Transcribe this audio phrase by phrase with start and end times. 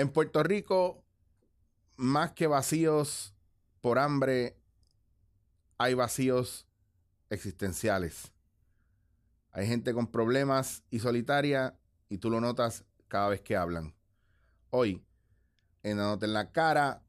[0.00, 1.04] En Puerto Rico,
[1.98, 3.34] más que vacíos
[3.82, 4.56] por hambre,
[5.76, 6.66] hay vacíos
[7.28, 8.32] existenciales.
[9.50, 11.78] Hay gente con problemas y solitaria
[12.08, 13.94] y tú lo notas cada vez que hablan.
[14.70, 15.04] Hoy,
[15.82, 17.04] en Dándote en la cara,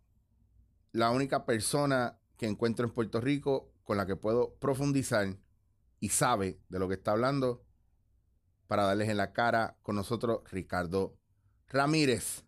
[0.92, 5.38] la única persona que encuentro en Puerto Rico con la que puedo profundizar
[6.02, 7.64] y sabe de lo que está hablando
[8.68, 11.18] para darles en la cara con nosotros Ricardo
[11.70, 12.44] Ramírez.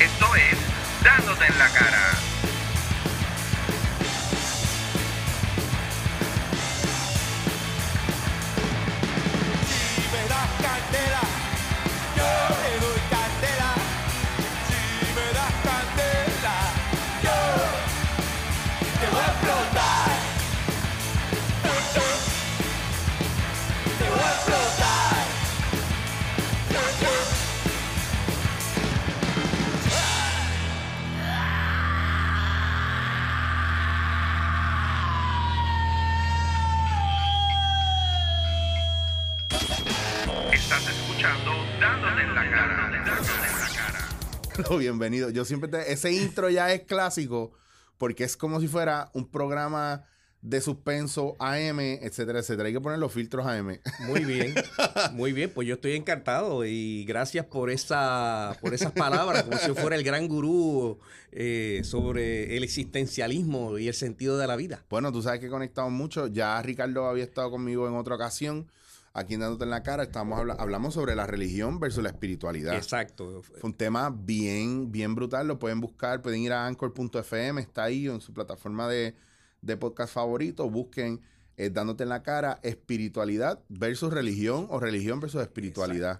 [0.00, 0.58] Esto es
[1.02, 2.33] Dándote en la cara.
[44.78, 45.30] Bienvenido.
[45.30, 47.52] Yo siempre te, ese intro ya es clásico
[47.98, 50.04] porque es como si fuera un programa
[50.40, 52.66] de suspenso AM, etcétera, etcétera.
[52.66, 53.78] Hay que poner los filtros AM.
[54.00, 54.54] Muy bien,
[55.12, 55.50] muy bien.
[55.54, 59.96] Pues yo estoy encantado y gracias por esa, por esas palabras, como si yo fuera
[59.96, 60.98] el gran gurú
[61.32, 64.84] eh, sobre el existencialismo y el sentido de la vida.
[64.90, 66.26] Bueno, tú sabes que conectamos mucho.
[66.26, 68.70] Ya Ricardo había estado conmigo en otra ocasión.
[69.16, 72.74] Aquí en dándote en la cara, estamos habla- hablamos sobre la religión versus la espiritualidad.
[72.74, 73.42] Exacto.
[73.42, 75.46] Fue un tema bien, bien brutal.
[75.46, 79.14] Lo pueden buscar, pueden ir a anchor.fm, está ahí en su plataforma de,
[79.62, 80.68] de podcast favorito.
[80.68, 81.20] Busquen
[81.56, 86.18] eh, Dándote en la cara, espiritualidad versus religión o religión versus espiritualidad.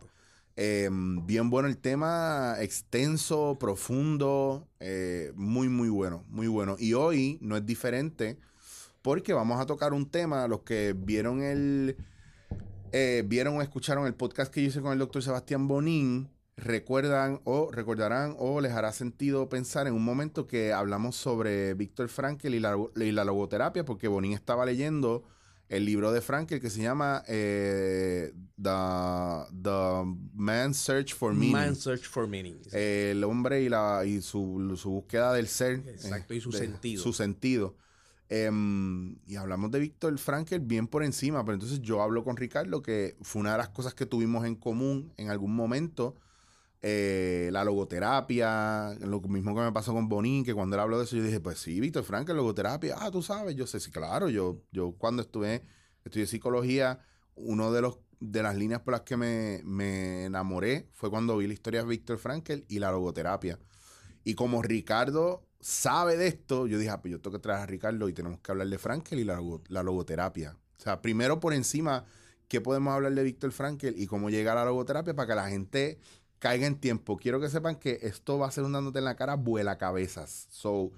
[0.55, 6.77] Eh, bien bueno el tema, extenso, profundo, eh, muy, muy bueno, muy bueno.
[6.79, 8.39] Y hoy no es diferente
[9.03, 11.97] porque vamos a tocar un tema, los que vieron el,
[12.96, 17.40] eh, vieron o escucharon el podcast que yo hice con el doctor Sebastián Bonín, recuerdan
[17.44, 22.55] o recordarán o les hará sentido pensar en un momento que hablamos sobre Víctor Frankel
[22.55, 25.24] y la, y la logoterapia, porque Bonín estaba leyendo
[25.68, 28.32] el libro de Frankel que se llama eh,
[28.62, 28.70] The,
[29.62, 31.52] The Man's Search for Meaning.
[31.52, 32.58] Man Search for Meaning.
[32.72, 35.82] el hombre y, la, y su, su búsqueda del ser.
[35.88, 37.02] Exacto, y su de- sentido.
[37.02, 37.74] Su sentido.
[38.29, 42.83] Em, y hablamos de Víctor Frankel bien por encima, pero entonces yo hablo con Ricardo
[42.83, 46.17] que fue una de las cosas que tuvimos en común en algún momento.
[46.83, 51.05] eh, la logoterapia, lo mismo que me pasó con Bonín, que cuando él habló de
[51.05, 54.29] eso, yo dije, pues sí, Víctor Frankel, logoterapia, ah, tú sabes, yo sé, sí, claro,
[54.29, 55.62] yo, yo cuando estuve,
[56.05, 57.01] estudié psicología,
[57.36, 61.46] uno de los de las líneas por las que me, me enamoré fue cuando vi
[61.46, 63.58] la historia de Víctor Frankel y la logoterapia.
[64.24, 67.67] Y como Ricardo sabe de esto, yo dije, ah, pues yo tengo que traer a
[67.67, 70.58] Ricardo y tenemos que hablar de Frankel y la, logo- la logoterapia.
[70.79, 72.05] O sea, primero por encima,
[72.48, 75.48] ¿qué podemos hablar de Víctor Frankel y cómo llega a la logoterapia para que la
[75.48, 75.98] gente
[76.39, 77.17] caiga en tiempo?
[77.17, 80.47] Quiero que sepan que esto va a ser un dándote en la cara vuela cabezas.
[80.51, 80.92] So,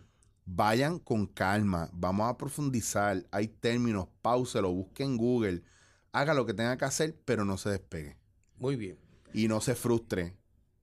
[0.46, 5.62] vayan con calma, vamos a profundizar, hay términos, pauselo, busque en Google,
[6.10, 8.16] haga lo que tenga que hacer, pero no se despegue
[8.58, 8.98] Muy bien.
[9.32, 10.34] y no se frustre.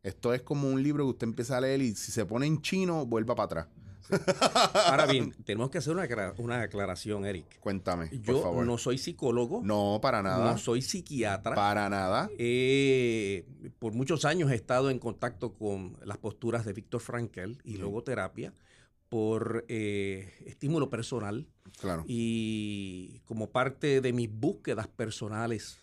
[0.04, 2.62] Esto es como un libro que usted empieza a leer y si se pone en
[2.62, 3.68] chino, vuelva para atrás.
[4.74, 7.59] Ahora bien, tenemos que hacer una, una aclaración, Eric.
[7.59, 8.66] Cuéntame, por Yo favor.
[8.66, 10.52] no soy psicólogo, No, para nada.
[10.52, 11.56] no soy psiquiatra.
[11.56, 12.30] Para nada.
[12.38, 13.46] Eh,
[13.80, 18.53] por muchos años he estado en contacto con las posturas de Víctor Frankel y logoterapia
[19.09, 21.47] por eh, estímulo personal
[21.80, 22.03] Claro.
[22.08, 25.80] y como parte de mis búsquedas personales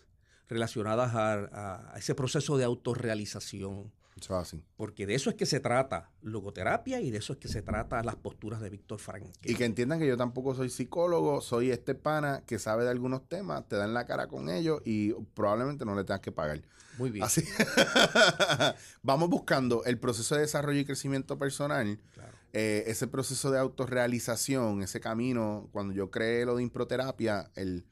[0.47, 3.91] relacionadas a, a ese proceso de autorrealización.
[4.21, 4.63] Eso es así.
[4.77, 8.03] Porque de eso es que se trata logoterapia y de eso es que se trata
[8.03, 9.31] las posturas de Víctor Frankel.
[9.43, 13.27] Y que entiendan que yo tampoco soy psicólogo, soy este pana que sabe de algunos
[13.27, 16.61] temas, te dan la cara con ellos y probablemente no le tengas que pagar.
[16.97, 17.23] Muy bien.
[17.25, 17.43] Así.
[19.01, 22.31] Vamos buscando el proceso de desarrollo y crecimiento personal, Claro.
[22.53, 25.69] eh, ese proceso de autorrealización, ese camino.
[25.71, 27.85] Cuando yo creé lo de improterapia, el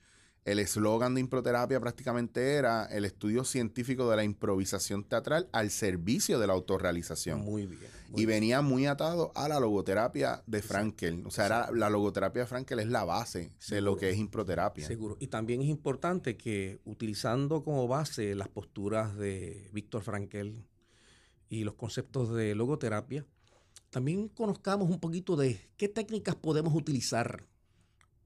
[0.51, 6.39] el eslogan de improterapia prácticamente era el estudio científico de la improvisación teatral al servicio
[6.39, 7.41] de la autorrealización.
[7.41, 7.91] Muy bien.
[8.09, 8.39] muy y bien.
[8.39, 11.23] venía muy atado a la logoterapia de Frankel.
[11.27, 14.87] O sea, era, la logoterapia de Frankel es la base de lo que es improterapia.
[14.87, 15.17] Seguro.
[15.19, 20.65] Y también es importante que utilizando como base las posturas de Víctor Frankel
[21.47, 23.23] y los conceptos de logoterapia,
[23.91, 27.45] también conozcamos un poquito de qué técnicas podemos utilizar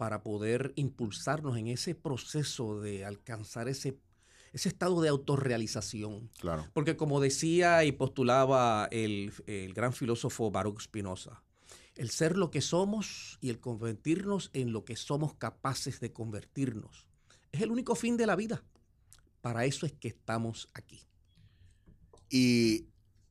[0.03, 3.97] para poder impulsarnos en ese proceso de alcanzar ese,
[4.51, 6.29] ese estado de autorrealización.
[6.41, 6.67] Claro.
[6.73, 11.41] Porque como decía y postulaba el, el gran filósofo Baruch Spinoza,
[11.95, 17.07] el ser lo que somos y el convertirnos en lo que somos capaces de convertirnos
[17.53, 18.61] es el único fin de la vida.
[19.39, 20.99] Para eso es que estamos aquí.
[22.29, 22.87] Y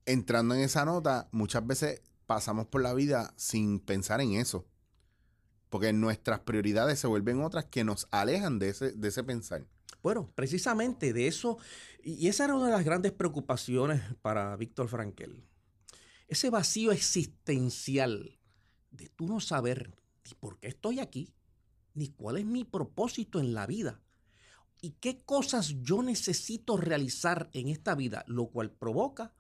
[0.07, 4.65] entrando en esa nota, muchas veces pasamos por la vida sin pensar en eso.
[5.73, 9.65] Porque nuestras prioridades se vuelven otras que nos alejan de ese, de ese pensar.
[10.03, 11.57] Bueno, precisamente de eso,
[12.05, 15.43] y esa era una de las grandes preocupaciones para Víctor Frankel.
[16.29, 18.39] Ese vacío existencial
[18.91, 19.97] de tú no saber
[20.27, 21.33] ni por qué estoy aquí,
[21.95, 24.03] ni cuál es mi propósito en la vida,
[24.83, 29.33] y qué cosas yo necesito realizar en esta vida, lo cual provoca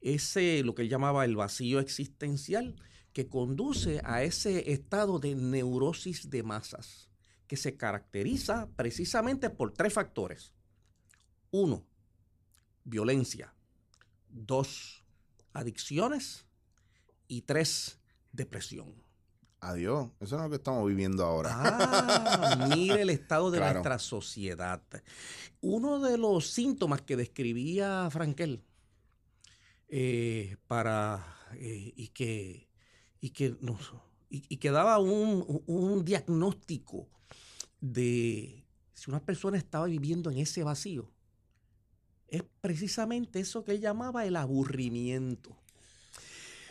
[0.00, 2.74] ese, lo que él llamaba el vacío existencial,
[3.12, 7.08] que conduce a ese estado de neurosis de masas,
[7.46, 10.52] que se caracteriza precisamente por tres factores.
[11.50, 11.86] Uno,
[12.84, 13.54] violencia.
[14.28, 15.04] Dos,
[15.52, 16.44] adicciones.
[17.26, 17.98] Y tres,
[18.32, 18.94] depresión.
[19.60, 20.10] Adiós.
[20.20, 21.50] Eso es lo que estamos viviendo ahora.
[21.52, 23.74] Ah, mire el estado de Claro.
[23.74, 24.82] nuestra sociedad.
[25.60, 28.62] Uno de los síntomas que describía Frankel
[29.88, 32.67] eh, para eh, y que
[33.20, 33.92] y que nos
[34.30, 37.08] y, y que daba un, un diagnóstico
[37.80, 41.10] de si una persona estaba viviendo en ese vacío
[42.28, 45.56] es precisamente eso que él llamaba el aburrimiento.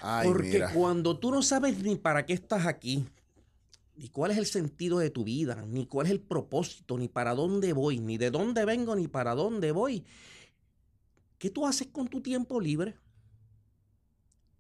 [0.01, 0.73] Ay, Porque mira.
[0.73, 3.05] cuando tú no sabes ni para qué estás aquí,
[3.95, 7.33] ni cuál es el sentido de tu vida, ni cuál es el propósito, ni para
[7.33, 10.05] dónde voy, ni de dónde vengo, ni para dónde voy,
[11.39, 12.95] ¿qué tú haces con tu tiempo libre?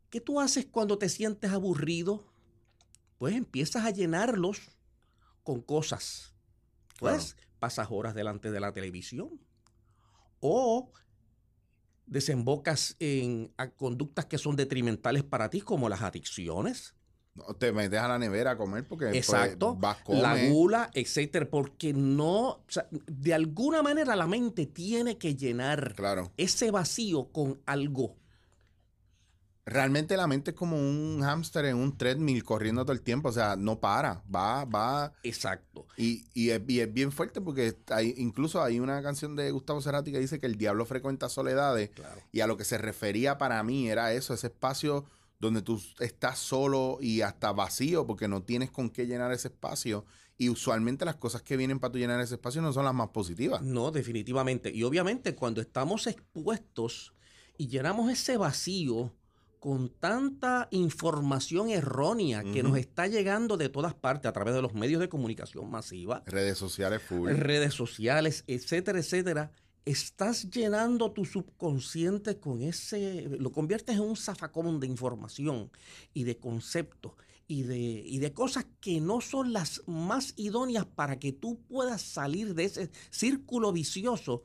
[0.09, 2.25] ¿Qué tú haces cuando te sientes aburrido?
[3.17, 4.61] Pues empiezas a llenarlos
[5.43, 6.33] con cosas.
[6.99, 9.39] Pues pasas horas delante de la televisión
[10.39, 10.91] o
[12.05, 16.95] desembocas en conductas que son detrimentales para ti, como las adicciones,
[17.35, 19.75] No, te metes a la nevera a comer porque pues, Exacto.
[19.75, 20.51] vas, la comes.
[20.51, 26.31] gula, etcétera, porque no, o sea, de alguna manera la mente tiene que llenar Claro.
[26.37, 28.15] ese vacío con algo.
[29.69, 33.27] Realmente la mente es como un hámster en un treadmill corriendo todo el tiempo.
[33.27, 34.23] O sea, no para.
[34.33, 35.11] Va, va.
[35.23, 35.85] Exacto.
[35.97, 39.81] Y, y, es, y es bien fuerte porque hay, incluso hay una canción de Gustavo
[39.81, 41.89] Cerati que dice que el diablo frecuenta soledades.
[41.89, 42.21] Claro.
[42.31, 45.03] Y a lo que se refería para mí era eso, ese espacio
[45.37, 50.05] donde tú estás solo y hasta vacío porque no tienes con qué llenar ese espacio.
[50.37, 53.09] Y usualmente las cosas que vienen para tú llenar ese espacio no son las más
[53.09, 53.61] positivas.
[53.61, 54.71] No, definitivamente.
[54.73, 57.13] Y obviamente cuando estamos expuestos
[57.57, 59.13] y llenamos ese vacío
[59.59, 64.73] con tanta información errónea que nos está llegando de todas partes a través de los
[64.73, 67.29] medios de comunicación masiva, Redes sociales full.
[67.31, 69.51] redes sociales, etcétera, etcétera,
[69.85, 75.71] estás llenando tu subconsciente con ese, lo conviertes en un zafacón de información
[76.13, 77.13] y de conceptos
[77.47, 82.01] y de, y de cosas que no son las más idóneas para que tú puedas
[82.01, 84.43] salir de ese círculo vicioso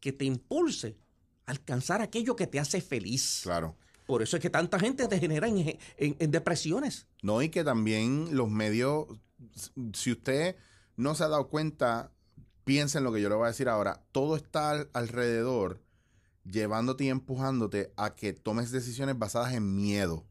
[0.00, 0.98] que te impulse
[1.46, 3.40] a alcanzar aquello que te hace feliz.
[3.42, 3.76] Claro.
[4.06, 7.06] Por eso es que tanta gente te genera en, en- en depresiones.
[7.22, 9.06] No, y que también los medios,
[9.94, 10.56] si usted
[10.96, 12.12] no se ha dado cuenta,
[12.64, 14.02] piensa en lo que yo le voy a decir ahora.
[14.12, 15.82] Todo está al- alrededor
[16.44, 20.24] llevándote y empujándote a que tomes decisiones basadas en miedo.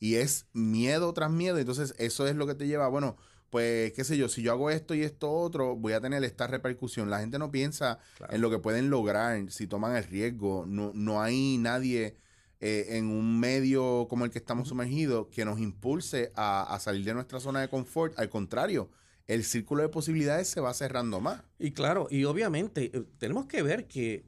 [0.00, 1.58] Y es miedo tras miedo.
[1.58, 3.16] Entonces, eso es lo que te lleva, bueno,
[3.50, 6.46] pues, qué sé yo, si yo hago esto y esto otro, voy a tener esta
[6.48, 7.08] repercusión.
[7.10, 8.34] La gente no piensa Claro.
[8.34, 10.64] en lo que pueden lograr si toman el riesgo.
[10.66, 12.16] No, no hay nadie
[12.60, 17.04] eh, en un medio como el que estamos sumergidos que nos impulse a, a salir
[17.04, 18.18] de nuestra zona de confort.
[18.18, 18.90] Al contrario,
[19.28, 21.42] el círculo de posibilidades se va cerrando más.
[21.58, 24.24] Y claro, y obviamente eh, tenemos que ver que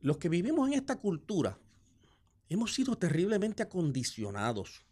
[0.00, 1.58] los que vivimos en esta cultura
[2.48, 4.86] hemos sido terriblemente acondicionados.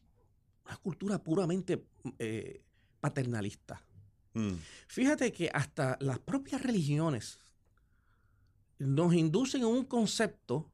[0.65, 1.85] Una cultura puramente
[2.19, 2.63] eh,
[3.01, 3.85] paternalista.
[4.33, 4.55] Mm,
[4.89, 7.39] Fíjate que hasta las propias religiones
[8.79, 10.73] nos inducen a un concepto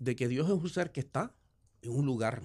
[0.00, 1.32] de que Dios es un ser que está
[1.82, 2.42] en un lugar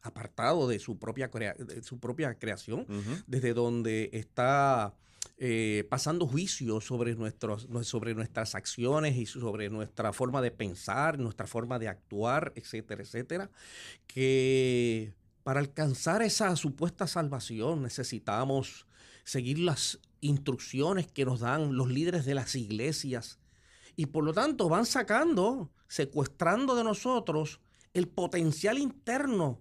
[0.00, 2.86] apartado de su propia, crea- de su propia creación
[3.26, 4.94] desde donde está
[5.38, 11.46] eh, pasando juicio sobre, nuestros, sobre nuestras acciones y sobre nuestra forma de pensar, nuestra
[11.46, 13.50] forma de actuar, etcétera, etcétera,
[14.06, 18.86] que para alcanzar esa supuesta salvación necesitamos
[19.24, 23.38] seguir las instrucciones que nos dan los líderes de las iglesias
[23.96, 27.60] y por lo tanto van sacando, secuestrando de nosotros
[27.94, 29.58] el potencial interno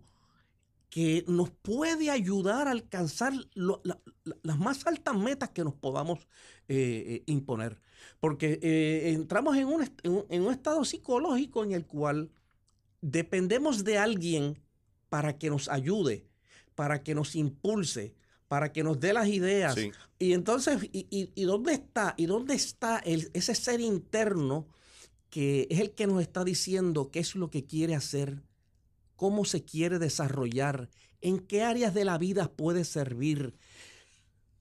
[0.90, 5.74] que nos puede ayudar a alcanzar lo- la- la- las más altas metas que nos
[5.74, 6.28] podamos
[6.70, 7.82] eh, eh, imponer.
[8.20, 12.30] Porque eh, entramos en un, en un- en un estado psicológico en el cual
[13.02, 14.60] dependemos de alguien
[15.10, 16.28] para que nos ayude,
[16.76, 18.16] para que nos impulse,
[18.48, 19.76] para que nos dé las ideas.
[19.76, 19.92] Sí.
[20.20, 22.14] Y entonces, ¿y, y- y dónde está?
[22.18, 24.68] ¿Y dónde está el- ese ser interno
[25.30, 28.44] que es el que nos está diciendo qué es lo que quiere hacer,
[29.16, 30.90] cómo se quiere desarrollar,
[31.22, 33.56] en qué áreas de la vida puede servir?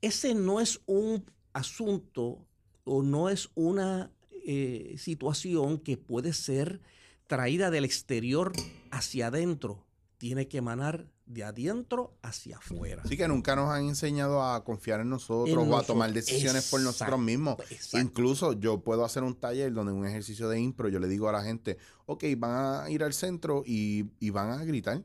[0.00, 2.46] Ese no es un asunto
[2.84, 4.10] o no es una
[4.44, 6.80] eh, situación que puede ser
[7.26, 8.52] traída del exterior
[8.90, 9.85] hacia adentro.
[10.18, 13.02] Tiene que emanar de adentro hacia afuera.
[13.04, 16.70] Así que nunca nos han enseñado a confiar en nosotros En o a tomar decisiones
[16.70, 17.56] por nosotros mismos.
[17.70, 17.98] exacto.
[17.98, 21.28] Incluso yo puedo hacer un taller donde en un ejercicio de impro yo le digo
[21.28, 25.02] a la gente, ok, van a ir al centro y, y van a gritar.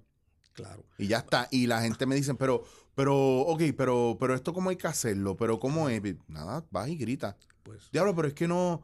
[0.53, 0.85] Claro.
[0.97, 1.47] Y ya está.
[1.51, 2.63] Y la gente me dice, pero,
[2.93, 6.01] pero, ok, pero, pero esto cómo hay que hacerlo, pero cómo es.
[6.27, 7.37] Nada, vas y grita.
[7.63, 8.81] Pues Diablo, pero es que no,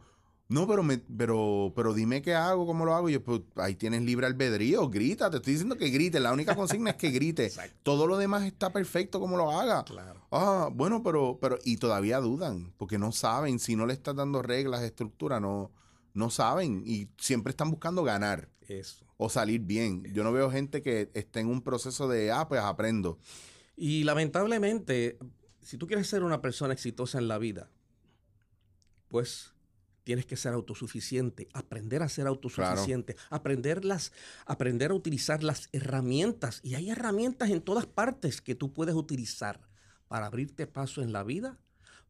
[0.50, 3.10] no, pero me, pero, pero dime qué hago, cómo lo hago.
[3.10, 6.22] Y yo, pues ahí tienes libre albedrío, grita, te estoy diciendo que grite.
[6.22, 7.52] La única consigna es que grite.
[7.84, 9.84] Todo lo demás está perfecto como lo haga.
[9.84, 10.26] Claro.
[10.32, 14.42] Ah, bueno, pero, pero, y todavía dudan, porque no saben, si no le estás dando
[14.42, 15.72] reglas, estructura, no,
[16.14, 19.06] no saben, y siempre están buscando ganar Eso.
[19.18, 20.06] o salir bien.
[20.14, 23.20] Yo no veo gente que esté en un proceso de, ah, pues aprendo.
[23.76, 25.18] Y lamentablemente,
[25.62, 27.70] si tú quieres ser una persona exitosa en la vida,
[29.10, 29.54] pues
[30.08, 34.14] tienes que ser autosuficiente, aprender a ser autosuficiente, aprender, las-
[34.46, 36.62] aprender a utilizar las herramientas.
[36.64, 39.60] Y hay herramientas en todas partes que tú puedes utilizar
[40.08, 41.58] para abrirte paso en la vida,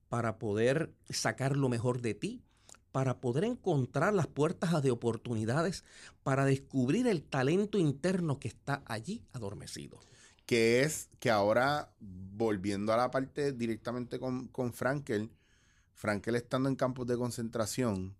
[0.10, 2.44] para poder sacar lo mejor de ti,
[2.92, 5.84] para poder encontrar las puertas de oportunidades,
[6.22, 10.00] para descubrir el talento interno que está allí adormecido.
[10.46, 15.32] Que es que ahora, volviendo a la parte directamente con, con Frankel,
[15.98, 18.16] Frankel estando en campos de concentración,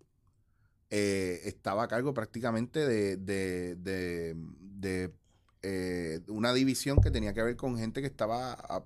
[0.90, 5.14] eh, estaba a cargo prácticamente de, de, de-
[5.62, 8.84] eh, una división que tenía que ver con gente que estaba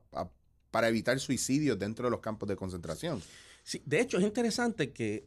[0.70, 3.22] para evitar suicidios dentro de los campos de concentración.
[3.62, 5.26] Sí, de hecho, es interesante que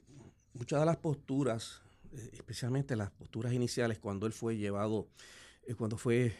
[0.53, 1.81] muchas de las posturas,
[2.13, 5.07] eh, especialmente las posturas iniciales, cuando él fue llevado,
[5.77, 6.35] cuando fue,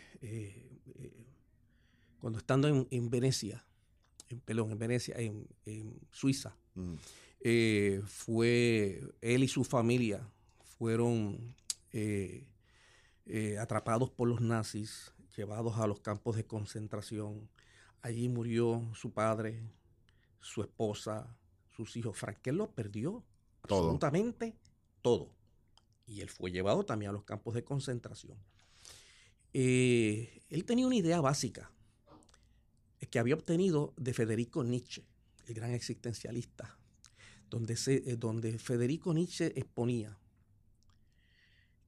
[2.20, 3.66] cuando estando en, en Venecia,
[4.30, 6.96] en, perdón, en Venecia, en, en Suiza, Mm.
[7.42, 10.30] eh, fue él y su familia
[10.78, 11.56] fueron
[11.92, 12.48] eh,
[13.26, 17.50] eh, atrapados por los nazis, llevados a los campos de concentración.
[18.02, 19.64] Allí murió su padre,
[20.40, 21.36] su esposa,
[21.76, 22.18] sus hijos.
[22.18, 23.24] Frankel lo perdió
[23.68, 23.80] Todo.
[23.80, 24.56] absolutamente
[25.02, 25.32] todo.
[26.06, 28.38] Y él fue llevado también a los campos de concentración.
[29.54, 31.72] Él tenía una idea básica
[33.10, 35.06] que había obtenido de Federico Nietzsche,
[35.48, 36.78] el gran existencialista,
[37.50, 40.18] donde, eh, donde Federico Nietzsche exponía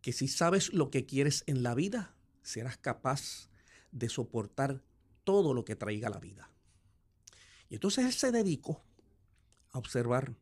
[0.02, 3.50] que si sabes lo que quieres en la vida, serás capaz
[3.92, 4.82] de soportar
[5.24, 6.50] todo lo que traiga la vida.
[7.70, 8.82] Y entonces él se dedicó
[9.72, 10.36] a observar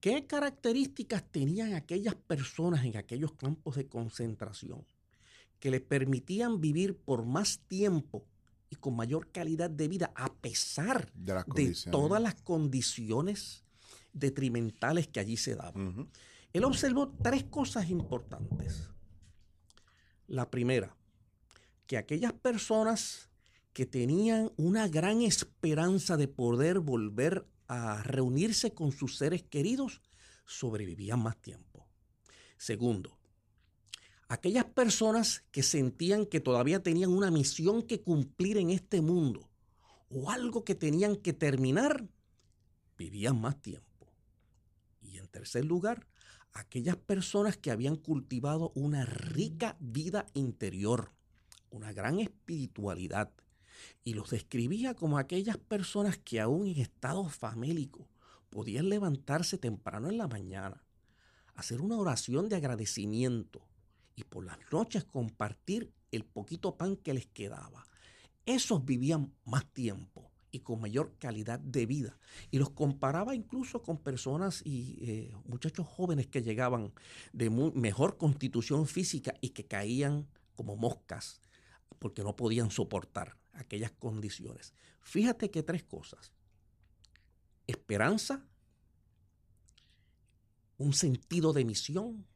[0.00, 4.86] qué características tenían aquellas personas en aquellos campos de concentración
[5.60, 8.24] que les permitían vivir por más tiempo
[8.70, 11.90] y con mayor calidad de vida a pesar De las de condiciones.
[11.90, 13.64] todas las condiciones
[14.12, 16.10] detrimentales que allí se daban.
[16.52, 18.90] Él observó tres cosas importantes.
[20.26, 20.96] La primera,
[21.86, 23.30] que aquellas personas
[23.72, 30.02] que tenían una gran esperanza de poder volver a reunirse con sus seres queridos
[30.46, 31.86] sobrevivían más tiempo.
[32.56, 33.17] Segundo,
[34.28, 39.48] aquellas personas que sentían que todavía tenían una misión que cumplir en este mundo
[40.10, 42.06] o algo que tenían que terminar,
[42.96, 44.12] vivían más tiempo.
[45.00, 46.06] Y en tercer lugar,
[46.52, 51.12] aquellas personas que habían cultivado una rica vida interior,
[51.70, 53.32] una gran espiritualidad,
[54.02, 58.08] y los describía como aquellas personas que aún en estado famélico
[58.50, 60.82] podían levantarse temprano en la mañana,
[61.54, 63.67] hacer una oración de agradecimiento
[64.18, 67.86] y por las noches compartir el poquito pan que les quedaba.
[68.46, 72.18] Esos vivían más tiempo y con mayor calidad de vida.
[72.50, 76.92] Y los comparaba incluso con personas y eh, muchachos jóvenes que llegaban
[77.32, 81.40] de mu- mejor constitución física y que caían como moscas
[82.00, 84.72] porque no podían soportar aquellas condiciones.
[85.00, 86.32] Fíjate que tres cosas.
[87.66, 88.44] Esperanza,
[90.78, 92.26] un sentido de misión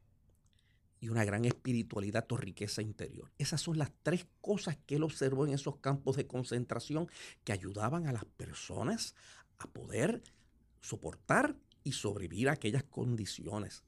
[1.03, 3.29] y una gran espiritualidad o riqueza interior.
[3.37, 7.09] Esas son las tres cosas que él observó en esos campos de concentración
[7.43, 9.13] que ayudaban a las personas
[9.57, 10.23] a poder
[10.79, 13.83] soportar y sobrevivir a aquellas condiciones.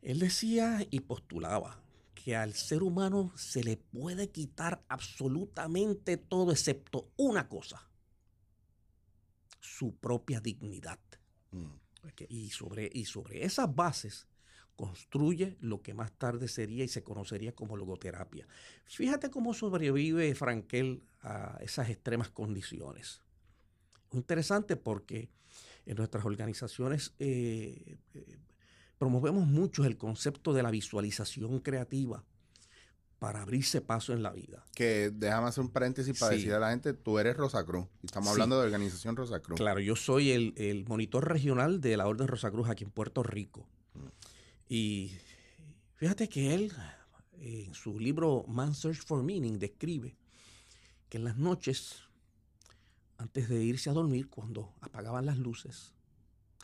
[0.00, 1.82] Él decía y postulaba
[2.14, 7.86] que al ser humano se le puede quitar absolutamente todo excepto una cosa,
[9.60, 11.00] su propia dignidad.
[11.50, 11.66] Mm.
[12.30, 14.26] Y sobre, y sobre esas bases
[14.76, 18.46] construye lo que más tarde sería y se conocería como logoterapia.
[18.84, 23.22] Fíjate cómo sobrevive Frankel a esas extremas condiciones.
[24.12, 25.28] Interesante porque
[25.86, 28.38] en nuestras organizaciones eh, eh,
[28.98, 32.24] promovemos mucho el concepto de la visualización creativa
[33.18, 34.64] para abrirse paso en la vida.
[34.74, 36.38] Que déjame hacer un paréntesis para Sí.
[36.38, 37.86] decir a la gente, tú eres Rosacruz.
[38.04, 38.32] Estamos Sí.
[38.32, 39.56] hablando de organización Rosacruz.
[39.58, 43.66] Claro, yo soy el, el monitor regional de la Orden Rosacruz aquí en Puerto Rico.
[44.68, 45.12] Y
[45.94, 46.72] fíjate que él,
[47.38, 50.16] en su libro Man Search for Meaning, describe
[51.08, 52.02] que en las noches,
[53.16, 55.94] antes de irse a dormir, cuando apagaban las luces,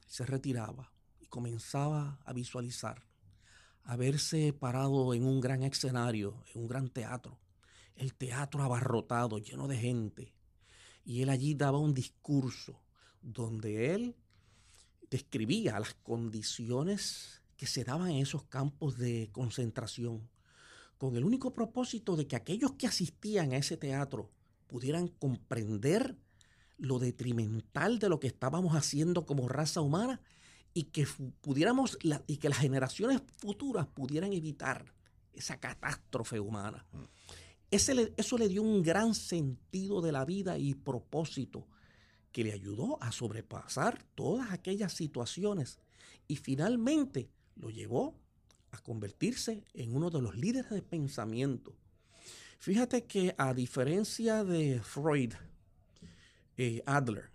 [0.06, 3.04] se retiraba y comenzaba a visualizar,
[3.84, 7.38] a verse parado en un gran escenario, en un gran teatro,
[7.94, 10.34] el teatro abarrotado, lleno de gente,
[11.04, 12.80] y él allí daba un discurso
[13.20, 14.16] donde él
[15.08, 20.28] describía las condiciones que se daban en esos campos de concentración,
[20.98, 24.32] con el único propósito de que aquellos que asistían a ese teatro
[24.66, 26.16] pudieran comprender
[26.76, 30.20] lo detrimental de lo que estábamos haciendo como raza humana
[30.74, 31.06] y que
[31.40, 34.92] pudiéramos la- y que las generaciones futuras pudieran evitar
[35.32, 36.84] esa catástrofe humana.
[37.70, 41.68] Ese le- eso le dio un gran sentido de la vida y propósito
[42.32, 45.78] que le ayudó a sobrepasar todas aquellas situaciones
[46.26, 48.14] y finalmente lo llevó
[48.70, 51.74] a convertirse en uno de los líderes de pensamiento.
[52.58, 55.34] Fíjate que a diferencia de Freud,
[56.56, 57.32] eh, Adler,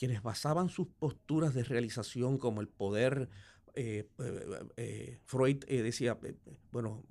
[0.00, 3.28] quienes basaban sus posturas de realización como el poder,
[3.74, 6.18] eh, eh, eh, Freud decía,
[6.72, 7.04] bueno,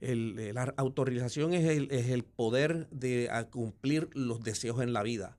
[0.00, 5.38] la autorrealización es el, es el poder de cumplir los deseos en la vida,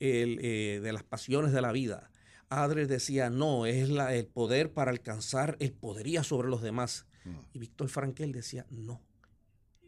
[0.00, 2.10] el, de las pasiones de la vida.
[2.52, 7.06] Adler decía, no, es la- el poder para alcanzar el podería sobre los demás.
[7.24, 7.38] Mm.
[7.52, 9.02] Y Víctor Frankel decía, no,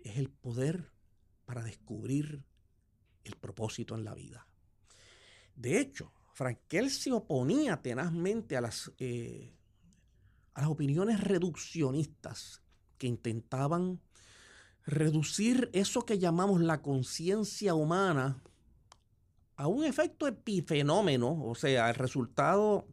[0.02, 0.90] es el poder
[1.44, 2.44] para descubrir
[3.24, 4.46] el propósito en la vida.
[5.56, 9.54] De hecho, Frankel se oponía tenazmente a las, eh,
[10.54, 12.62] a las opiniones reduccionistas
[12.98, 14.00] que intentaban
[14.86, 18.42] reducir eso que llamamos la conciencia humana
[19.56, 22.86] a un efecto epifenómeno, o sea, el resultado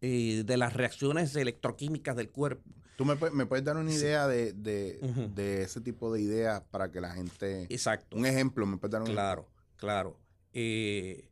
[0.00, 2.68] eh, de las reacciones electroquímicas del cuerpo.
[2.96, 3.98] ¿Tú me, me puedes dar una Sí.
[3.98, 7.66] idea de, de- ese tipo de ideas para que la gente...
[7.70, 8.16] Exacto.
[8.16, 10.18] Un ejemplo, ¿me puedes dar un Claro, claro.
[10.52, 11.30] Eh,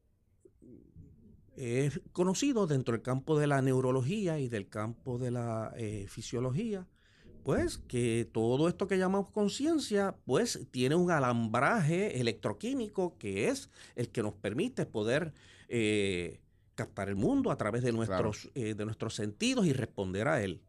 [1.56, 6.86] es conocido dentro del campo de la neurología y del campo de la eh, fisiología,
[7.44, 14.08] pues que todo esto que llamamos conciencia, pues tiene un alambraje electroquímico que es el
[14.08, 15.34] que nos permite poder
[15.68, 16.40] eh,
[16.74, 20.62] captar el mundo a través de nuestros, eh, de nuestros sentidos y responder a él.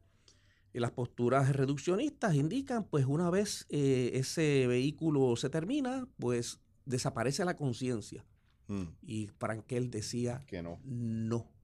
[0.74, 7.46] Y las posturas reduccionistas indican, pues una vez eh, ese vehículo se termina, pues desaparece
[7.46, 8.26] la conciencia.
[8.68, 10.80] Mm, Y Frankel decía, que no.
[10.84, 11.55] no.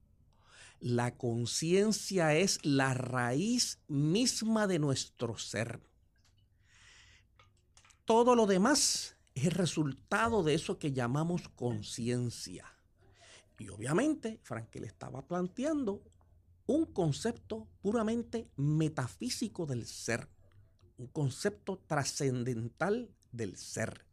[0.82, 5.80] La conciencia es la raíz misma de nuestro ser.
[8.04, 12.66] Todo lo demás es el resultado de eso que llamamos conciencia.
[13.60, 16.02] Y obviamente Frankel estaba planteando
[16.66, 20.28] un concepto puramente metafísico del ser,
[20.98, 24.04] un concepto trascendental del ser.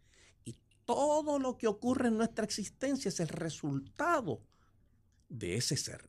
[0.46, 0.56] Y
[0.86, 4.44] todo lo que ocurre en nuestra existencia es el resultado
[5.30, 6.08] de ese ser,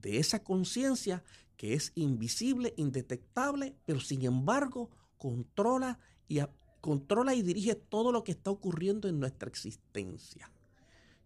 [0.00, 1.22] de esa conciencia
[1.56, 6.40] que es invisible, indetectable, pero sin embargo controla y,
[6.80, 10.50] controla y dirige todo lo que está ocurriendo en nuestra existencia.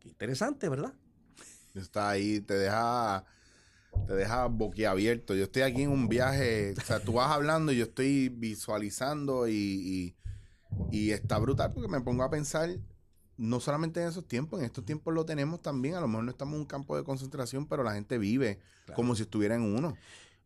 [0.01, 0.95] Qué interesante, ¿verdad?
[1.75, 3.25] Está ahí, te deja,
[4.07, 5.35] te deja boquiabierto.
[5.35, 9.49] Yo estoy aquí en un viaje, o sea, tú vas hablando y yo estoy visualizando
[9.49, 10.15] y,
[10.91, 12.71] y está brutal porque me pongo a pensar,
[13.39, 16.31] no solamente en esos tiempos, en estos tiempos lo tenemos también, a lo mejor no
[16.31, 18.97] estamos en un campo de concentración, pero la gente vive Claro.
[18.97, 19.97] como si estuviera en uno.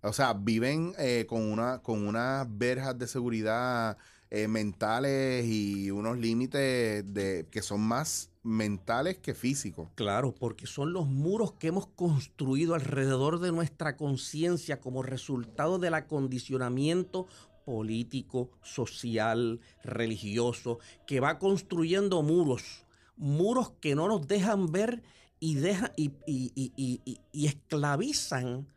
[0.02, 3.96] O sea, viven eh, con, una, con unas verjas de seguridad
[4.30, 9.88] eh, mentales y unos límites de, que son más mentales que físicos.
[9.94, 15.94] Claro, porque son los muros que hemos construido alrededor de nuestra conciencia como resultado del
[15.94, 17.26] acondicionamiento
[17.64, 22.81] político, social, religioso, que va construyendo muros,
[23.16, 25.02] muros que no nos dejan ver
[25.38, 28.68] y, deja, y, y- y- y- y- y esclavizan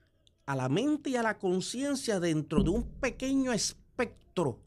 [0.45, 4.59] a la mente y a la conciencia dentro de un pequeño espectro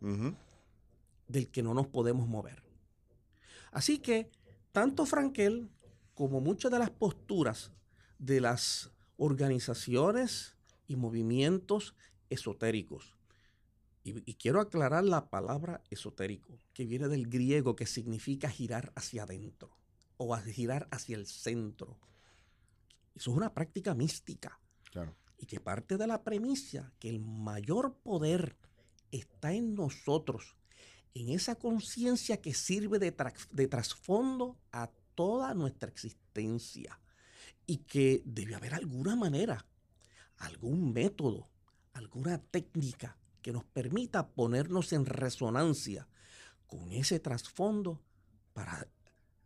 [1.28, 2.62] del que no nos podemos mover.
[3.72, 4.30] Así que
[4.72, 5.68] tanto Frankel
[6.14, 7.70] como muchas de las posturas
[8.18, 11.94] de las organizaciones y movimientos
[12.30, 13.16] esotéricos,
[14.08, 19.22] y, y quiero aclarar la palabra esotérico, que viene del griego que significa girar hacia
[19.24, 19.76] adentro
[20.16, 21.98] o a girar hacia el centro.
[23.14, 25.14] Eso es una práctica mística Claro.
[25.38, 28.56] y que parte de la premisa que el mayor poder
[29.10, 30.56] está en nosotros,
[31.14, 37.00] en esa conciencia que sirve de, tra- de trasfondo a toda nuestra existencia
[37.66, 39.66] y que debe haber alguna manera,
[40.36, 41.48] algún método,
[41.92, 43.16] alguna técnica
[43.48, 46.06] que nos permita ponernos en resonancia
[46.66, 47.98] con ese trasfondo
[48.52, 48.86] para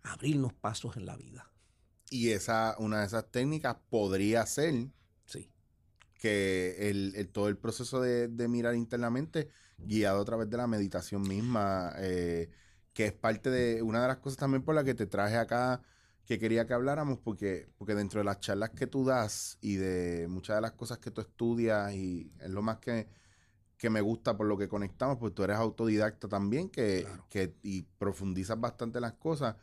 [0.03, 1.53] abrirnos pasos en la vida.
[2.11, 4.89] Y esa, una de esas técnicas podría ser
[5.27, 5.49] Sí.
[6.19, 10.67] que el, el- todo el proceso de, de mirar internamente, guiado a través de la
[10.67, 12.51] meditación misma, eh,
[12.93, 15.83] que es parte de una de las cosas también por la que te traje acá,
[16.25, 20.29] que quería que habláramos, porque, porque dentro de las charlas que tú das y de
[20.29, 23.09] muchas de las cosas que tú estudias, y es lo más que,
[23.83, 27.27] que me gusta por lo que conectamos, pues tú eres autodidacta también, que, Claro.
[27.29, 29.57] que y profundizas bastante en las cosas.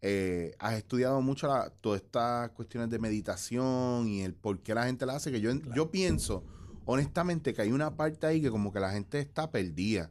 [0.00, 4.86] Eh, has estudiado mucho la- todas estas cuestiones de meditación y el por qué la
[4.86, 5.74] gente la hace, que yo, Claro.
[5.74, 6.44] yo pienso
[6.86, 10.10] honestamente que hay una parte ahí que como que la gente está perdida,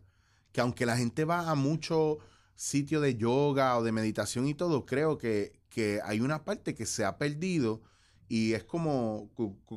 [0.51, 2.17] que aunque la gente va a muchos
[2.53, 6.85] sitios de yoga o de meditación y todo, creo que, que hay una parte que
[6.85, 7.81] se ha perdido
[8.27, 9.29] y es como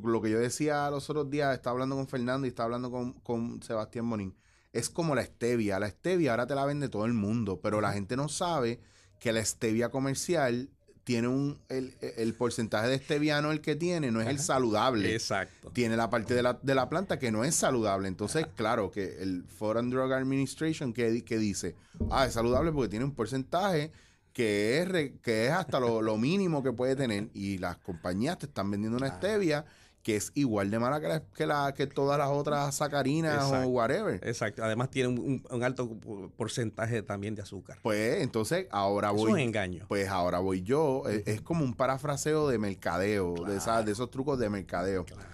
[0.02, 3.12] lo que yo decía los otros días, estaba hablando con Fernando y estaba hablando con,
[3.20, 4.34] con Sebastián Bonín,
[4.72, 7.92] es como la stevia, la stevia ahora te la vende todo el mundo, pero la
[7.92, 8.80] gente no sabe
[9.18, 10.70] que la stevia comercial
[11.04, 15.70] tiene un, el, el porcentaje de steviano el que tiene, no es el saludable Exacto.
[15.72, 18.06] tiene la parte de la, de la planta que no es saludable.
[18.06, 19.44] Entonces, claro, que el
[19.76, 21.74] and Drug Administration que, que dice,
[22.10, 23.92] ah, es saludable porque tiene un porcentaje
[24.32, 27.28] que es, re- que es hasta lo, lo mínimo que puede tener.
[27.34, 29.64] Y las compañías te están vendiendo una stevia
[30.02, 33.68] que es igual de mala que, la- que, la, que todas las otras sacarinas Exacto.
[33.68, 34.18] o whatever.
[34.26, 34.64] Exacto.
[34.64, 37.78] Además tiene un, alto por- porcentaje también de azúcar.
[37.82, 39.32] Pues entonces ahora Eso es voy.
[39.32, 39.84] un engaño.
[39.88, 41.02] Pues ahora voy yo.
[41.06, 43.84] Es, es como un parafraseo de mercadeo, de, esa- Claro.
[43.84, 45.04] de esos trucos de mercadeo.
[45.04, 45.28] Claro.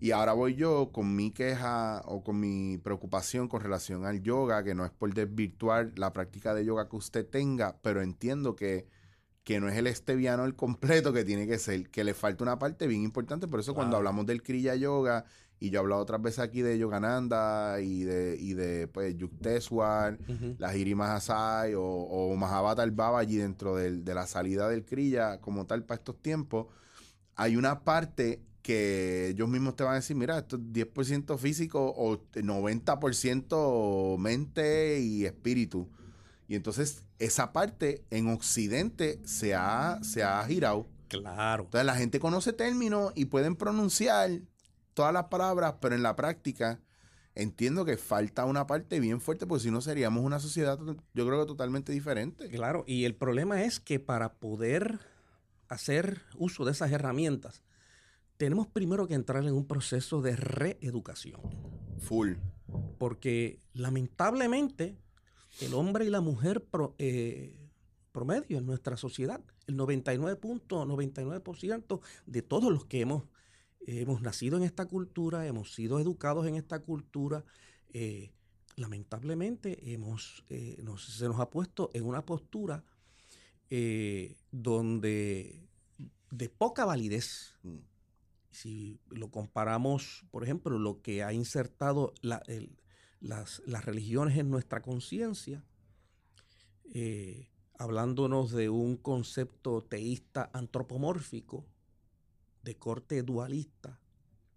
[0.00, 4.62] Y ahora voy yo con mi queja o con mi preocupación con relación al yoga,
[4.62, 8.86] que no es por desvirtuar la práctica de yoga que usted tenga, pero entiendo que,
[9.44, 12.58] que no es el esteviano el completo que tiene que ser, que le falta una
[12.58, 13.46] parte bien importante.
[13.48, 15.24] Por eso cuando hablamos del Kriya Yoga,
[15.60, 20.18] y yo he hablado otras veces aquí de Yogananda y de, y de pues, Yukteswar,
[20.28, 20.56] Ujú.
[20.58, 25.64] la Hiri Mahasai o, o Mahavatar Babaji dentro del- de la salida del Kriya como
[25.66, 26.66] tal para estos tiempos,
[27.36, 31.92] hay una parte que ellos mismos te van a decir, mira, esto es 10% físico
[31.94, 35.90] o 90% mente y espíritu.
[36.48, 40.88] Y entonces esa parte en Occidente se ha, se ha girado.
[41.08, 41.64] Claro.
[41.64, 44.30] Entonces la gente conoce términos y pueden pronunciar
[44.94, 46.80] todas las palabras, pero en la práctica
[47.34, 51.38] entiendo que falta una parte bien fuerte, porque si no seríamos una sociedad, yo creo
[51.38, 52.48] que totalmente diferente.
[52.48, 52.82] Claro.
[52.86, 55.00] Y el problema es que para poder
[55.68, 57.62] hacer uso de esas herramientas,
[58.36, 61.40] tenemos primero que entrar en un proceso de reeducación.
[62.00, 62.32] Full.
[62.98, 64.96] Porque lamentablemente
[65.60, 67.60] el hombre y la mujer pro- eh,
[68.12, 73.24] promedio en nuestra sociedad, el 99.99% de todos los que hemos,
[73.86, 77.44] hemos nacido en esta cultura, hemos sido educados en esta cultura,
[77.92, 78.32] eh,
[78.76, 82.84] lamentablemente hemos, eh, nos- se nos ha puesto en una postura
[84.52, 85.66] donde
[86.30, 87.76] de poca validez Mm.
[88.54, 92.78] Si lo comparamos, por ejemplo, lo que ha insertado la- el-
[93.20, 95.64] las, las religiones en nuestra conciencia,
[96.92, 101.66] eh, hablándonos de un concepto teísta antropomórfico,
[102.62, 103.98] de corte dualista,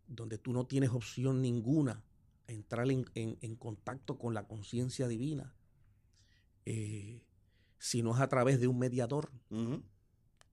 [0.07, 2.03] donde tú no tienes opción ninguna
[2.47, 5.53] a entrar en, en- en contacto con la conciencia divina,
[6.65, 7.23] eh,
[7.79, 9.31] si no es a través de un mediador,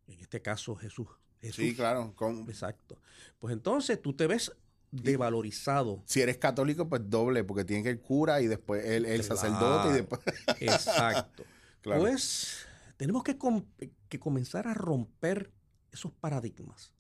[0.07, 1.09] en este caso Jesús.
[1.45, 1.65] Jesús.
[1.65, 2.15] Sí, claro.
[2.49, 2.99] Exacto.
[3.39, 4.53] Pues entonces tú te ves
[4.91, 6.03] devalorizado.
[6.07, 9.89] si eres católico, pues doble, porque tiene que el cura y después el, el sacerdote
[9.89, 9.93] y Claro.
[9.93, 10.21] después...
[10.61, 11.45] Exacto.
[11.81, 12.01] Claro.
[12.03, 12.59] Pues
[12.97, 13.65] tenemos que, com-
[14.09, 15.51] que comenzar a romper
[15.93, 16.93] esos paradigmas,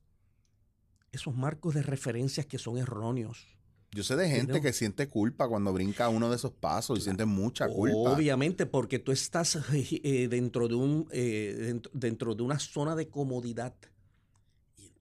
[1.13, 3.47] esos marcos de referencias que son erróneos.
[3.93, 7.25] Yo sé de gente que siente culpa cuando brinca uno de esos pasos y siente
[7.27, 8.11] mucha culpa.
[8.13, 13.07] Obviamente, porque tú estás eh, dentro, de un, eh, dentro, dentro de una zona de
[13.09, 13.73] comodidad.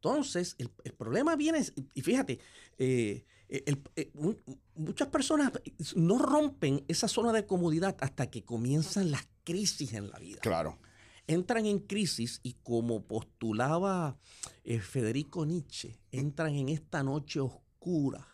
[0.04, 1.64] Entonces, el, el problema viene,
[1.94, 2.38] y fíjate,
[2.78, 4.36] eh, el- eh, mu-
[4.76, 5.54] muchas personas
[5.96, 10.40] no rompen esa zona de comodidad hasta que comienzan las crisis en la vida.
[10.42, 10.78] Claro.
[11.26, 14.18] Entran en crisis y como postulaba
[14.66, 18.28] eh, Federico Nietzsche, entran en esta noche oscura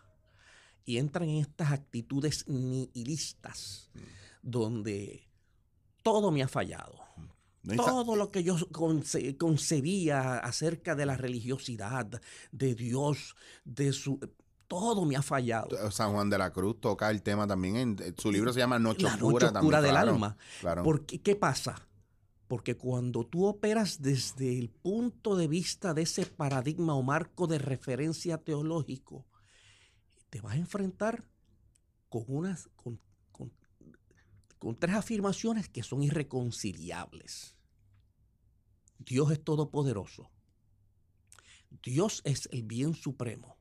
[0.85, 3.91] y entran en estas actitudes nihilistas
[4.41, 5.29] donde
[6.01, 6.97] todo me ha fallado.
[7.75, 14.19] Todo lo que yo conce- concebía acerca de la religiosidad, de Dios, de su...
[14.67, 15.91] Todo me ha fallado.
[15.91, 17.75] San Juan de la Cruz toca el tema también.
[17.75, 19.31] En, su libro se llama Noche La Oscura.
[19.31, 20.37] noche oscura también, del claro, alma.
[20.61, 20.83] Claro.
[20.83, 21.87] ¿Por qué, ¿Qué pasa?
[22.47, 27.57] Porque cuando tú operas desde el punto de vista de ese paradigma o marco de
[27.57, 29.25] referencia teológico,
[30.29, 31.23] te vas a enfrentar
[32.07, 32.99] con unas con,
[34.59, 37.55] con- tres afirmaciones que son irreconciliables.
[38.99, 40.29] Dios es todopoderoso.
[41.83, 43.57] Dios es el bien supremo.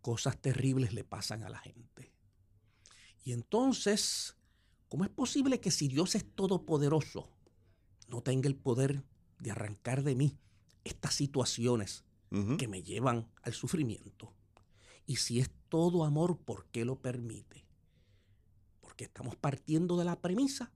[0.00, 2.12] Cosas terribles le pasan a la gente.
[3.22, 4.36] Y entonces,
[4.88, 7.28] ¿cómo es posible que si Dios es todopoderoso,
[8.08, 9.04] no tenga el poder
[9.38, 10.38] de arrancar de mí
[10.84, 12.04] estas situaciones
[12.56, 14.32] que me llevan al sufrimiento?
[15.06, 17.66] Y si es todo amor, ¿por qué lo permite?
[19.00, 20.70] Porque estamos partiendo de la premisa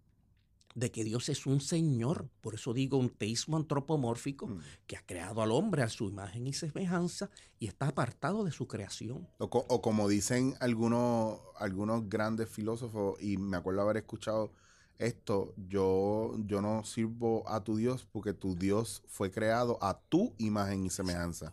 [0.74, 4.60] de que Dios es un Señor, por eso digo un teísmo antropomórfico, Mm.
[4.86, 8.66] que ha creado al hombre a su imagen y semejanza y está apartado de su
[8.66, 9.28] creación.
[9.36, 14.52] O, co- o como dicen algunos, algunos grandes filósofos, y me acuerdo haber escuchado
[14.96, 20.32] esto, yo, yo no sirvo a tu Dios porque tu Dios fue creado a tu
[20.38, 21.52] imagen y semejanza.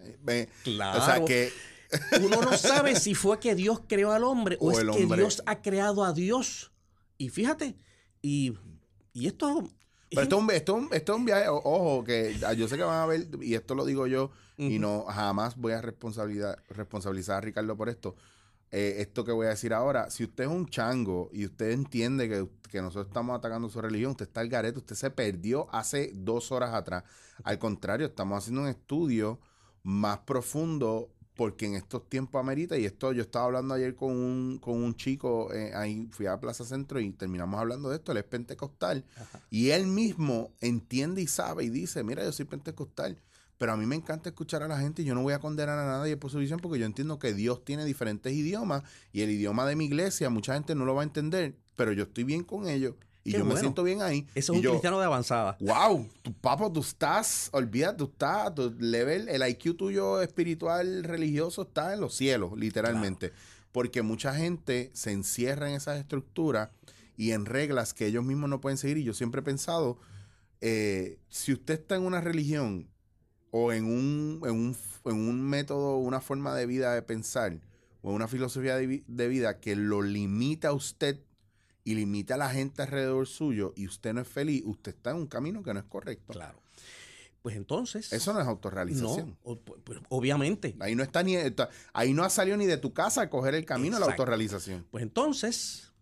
[0.00, 1.02] Eh, me- Claro.
[1.02, 1.50] O sea que
[2.24, 5.20] Uno no sabe si fue que Dios creó al hombre o, O es que hombre.
[5.20, 6.72] Dios ha creado a Dios.
[7.18, 7.76] Y fíjate,
[8.22, 8.54] y,
[9.12, 9.68] y esto...
[10.08, 12.76] Pero esto es, un, esto, es un- esto es un viaje, ojo, que yo sé
[12.76, 16.58] que van a ver, y esto lo digo yo, y no jamás voy a responsabilidad,
[16.68, 18.14] responsabilizar a Ricardo por esto.
[18.70, 22.28] Eh, esto que voy a decir ahora, si usted es un chango y usted entiende
[22.28, 26.12] que, que nosotros estamos atacando su religión, usted está al garete, usted se perdió hace
[26.14, 27.02] dos horas atrás.
[27.42, 29.40] Al contrario, estamos haciendo un estudio
[29.82, 34.58] más profundo porque en estos tiempos amerita, y esto yo estaba hablando ayer con un,
[34.58, 38.18] con un chico, eh, ahí fui a Plaza Centro y terminamos hablando de esto, él
[38.18, 39.04] es pentecostal,
[39.50, 43.20] y él mismo entiende y sabe y dice, mira, yo soy pentecostal,
[43.58, 45.78] pero a mí me encanta escuchar a la gente y yo no voy a condenar
[45.78, 49.30] a nadie por su visión porque yo entiendo que Dios tiene diferentes idiomas y el
[49.30, 52.44] idioma de mi iglesia mucha gente no lo va a entender, pero yo estoy bien
[52.44, 52.94] con ellos
[53.26, 54.24] y Qué yo me siento bien ahí.
[54.36, 55.56] Eso es un yo, cristiano de avanzada.
[55.58, 61.62] Wow, tu papo, tú estás, olvídate, tú estás, tu level, el IQ tuyo espiritual, religioso
[61.62, 63.32] está en los cielos, literalmente.
[63.72, 66.70] Porque mucha gente se encierra en esas estructuras
[67.16, 68.98] y en reglas que ellos mismos no pueden seguir.
[68.98, 69.98] Y yo siempre he pensado,
[70.60, 72.88] eh, si usted está en una religión
[73.50, 77.58] o en un, en un, en un método, una forma de vida de pensar,
[78.02, 81.25] o en una filosofía de vida que lo limita a usted
[81.86, 85.16] y limita a la gente alrededor suyo y usted no es feliz, usted está en
[85.18, 86.32] un camino que no es correcto.
[86.32, 86.60] Claro.
[87.42, 88.12] Pues entonces...
[88.12, 89.28] Eso no es autorrealización.
[89.30, 90.74] No, o- pu- pues, obviamente.
[90.80, 93.54] Ahí no está ni está- ahí no ha salido ni de tu casa a coger
[93.54, 94.84] el camino a la autorrealización.
[94.90, 95.92] Pues entonces,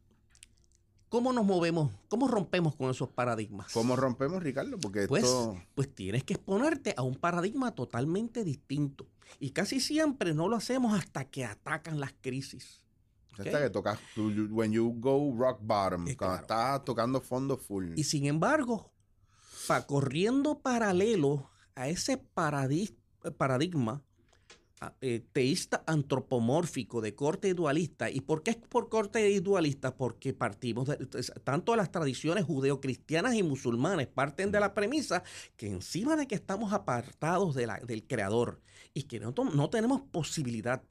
[1.10, 1.92] ¿cómo nos movemos?
[2.08, 3.70] ¿Cómo rompemos con esos paradigmas?
[3.72, 4.78] ¿Cómo rompemos, Ricardo?
[4.80, 9.06] Porque Pues, esto pues tienes que exponerte a un paradigma totalmente distinto.
[9.38, 12.83] Y casi siempre no lo hacemos hasta que atacan las crisis.
[13.38, 16.42] Hasta que tocas when you go rock bottom, Eh, cuando claro.
[16.42, 17.92] estás tocando fondo full.
[17.96, 18.92] Y sin embargo,
[19.66, 22.94] pa- corriendo paralelo a ese paradi-
[23.36, 24.02] paradigma
[24.80, 28.10] a- eh, teísta antropomórfico de corte dualista.
[28.10, 29.96] ¿Y por qué es por corte dualista?
[29.96, 35.22] Porque partimos de, es- tanto las tradiciones judeocristianas y musulmanes parten de la premisa
[35.56, 38.60] que encima de que estamos apartados de la- del creador
[38.92, 40.82] y que no, no tenemos posibilidad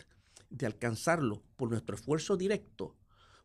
[0.54, 2.96] de alcanzarlo por nuestro esfuerzo directo,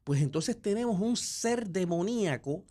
[0.05, 2.65] pues entonces tenemos un ser demoníaco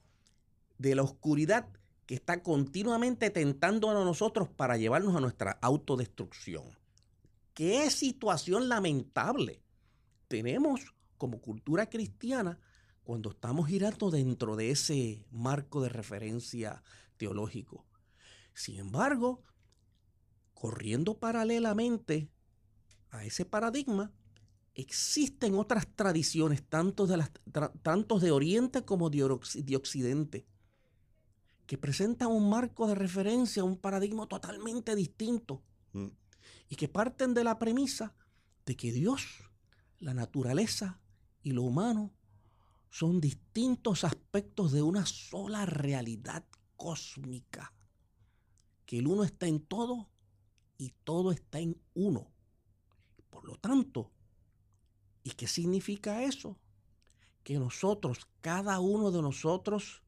[0.78, 1.68] de la oscuridad
[2.06, 6.64] que está continuamente tentando a nosotros para llevarnos a nuestra autodestrucción.
[7.54, 9.62] Qué situación lamentable
[10.28, 12.60] tenemos como cultura cristiana
[13.04, 16.84] cuando estamos girando dentro de ese marco de referencia
[17.18, 17.86] teológico.
[18.54, 19.44] Sin embargo,
[20.54, 22.30] corriendo paralelamente
[23.10, 24.12] a ese paradigma,
[24.78, 30.46] existen otras tradiciones, tanto de, las, tra- tanto de Oriente como de Occidente,
[31.66, 35.64] que presentan un marco de referencia, un paradigma totalmente distinto
[35.94, 36.08] Mm.
[36.70, 38.14] y que parten de la premisa
[38.66, 39.22] de que Dios
[40.00, 41.00] la naturaleza
[41.42, 42.14] y lo humano
[42.90, 47.74] son distintos aspectos de una sola realidad cósmica.
[48.86, 50.10] Que el uno está en todo
[50.78, 52.32] y todo está en uno.
[53.30, 54.12] Por lo tanto,
[55.28, 56.58] ¿y qué significa eso?
[57.44, 60.02] Que nosotros, cada uno de nosotros,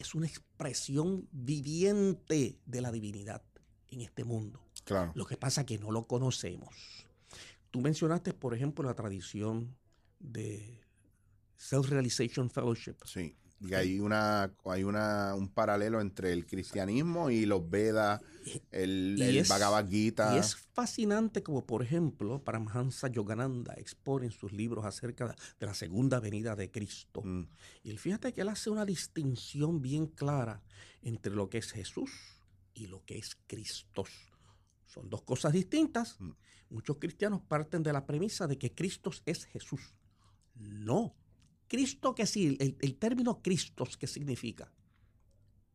[0.00, 3.44] es una expresión viviente de la divinidad
[3.86, 4.60] en este mundo.
[4.82, 5.12] Claro.
[5.14, 6.74] Lo que pasa es que no lo conocemos.
[7.70, 9.76] Tú mencionaste, por ejemplo, la tradición
[10.18, 10.80] de
[11.56, 12.96] Self-Realization Fellowship.
[13.04, 13.36] Sí.
[13.60, 18.20] Y hay una, hay una, un paralelo entre el cristianismo y los Vedas,
[18.70, 20.34] el, el es- Bhagavad Gita.
[20.34, 25.72] Y es fascinante como, por ejemplo, Paramahansa Yogananda expone en sus libros acerca de la
[25.72, 27.22] segunda venida de Cristo.
[27.24, 27.44] Mm,
[27.84, 30.62] Y fíjate que él hace una distinción bien clara
[31.00, 32.10] entre lo que es Jesús
[32.74, 34.04] y lo que es Cristo.
[34.84, 36.20] Son dos cosas distintas.
[36.20, 36.32] Mm.
[36.70, 39.94] Muchos cristianos parten de la premisa de que Cristo es Jesús.
[40.54, 41.14] No.
[41.68, 44.72] Cristo que sí, el, el término Cristos, ¿qué significa?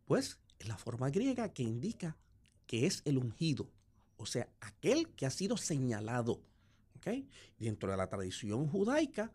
[0.06, 2.18] Pues es la forma griega que indica
[2.66, 3.72] que es el ungido,
[4.18, 6.44] o sea, aquel que ha sido señalado.
[6.98, 7.08] ¿ok?
[7.58, 9.34] Dentro de la tradición judaica,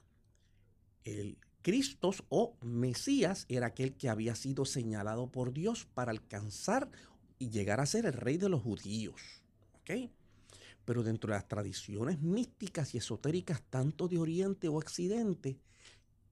[1.04, 6.90] el Cristos o Mesías era aquel que había sido señalado por Dios para alcanzar
[7.38, 9.42] y llegar a ser el rey de los judíos.
[9.80, 10.10] ¿ok?
[10.84, 15.58] Pero dentro de las tradiciones místicas y esotéricas, tanto de Oriente o Occidente,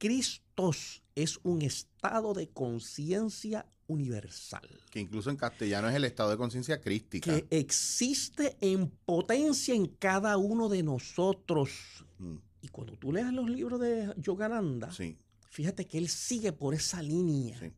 [0.02, 6.36] Cristos es un estado de conciencia universal que incluso en castellano es el estado de
[6.36, 7.32] conciencia crística.
[7.32, 11.70] que existe en potencia en cada uno de nosotros.
[12.18, 15.16] Mm, Y cuando tú leas los libros de Yogananda, sí,
[15.48, 17.60] fíjate que él sigue por esa línea.
[17.60, 17.70] sí.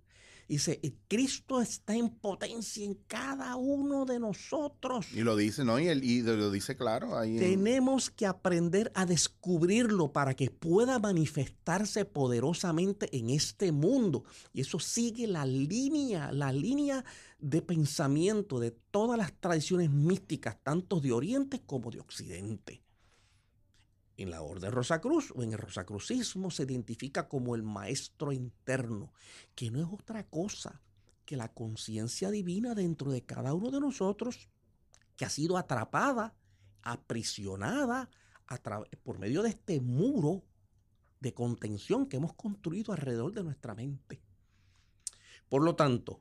[0.49, 5.07] Dice, "El Cristo está en potencia en cada uno de nosotros.
[5.15, 5.79] Y lo dice, ¿no?
[5.81, 7.17] Y, él, y lo dice claro.
[7.19, 14.25] Ahí en- Tenemos que aprender a descubrirlo para que pueda manifestarse poderosamente en este mundo.
[14.53, 17.05] Y eso sigue la línea, la línea
[17.39, 22.84] de pensamiento de todas las tradiciones místicas, tanto de Oriente como de Occidente.
[24.17, 29.13] En la Orden Rosacruz o en el Rosacrucismo se identifica como el maestro interno,
[29.55, 30.81] que no es otra cosa
[31.25, 34.49] que la conciencia divina dentro de cada uno de nosotros
[35.17, 36.35] que ha sido atrapada,
[36.83, 38.11] aprisionada
[38.47, 38.59] a
[39.03, 40.45] por medio de este muro
[41.21, 44.23] de contención que hemos construido alrededor de nuestra mente.
[45.49, 46.21] Por lo tanto,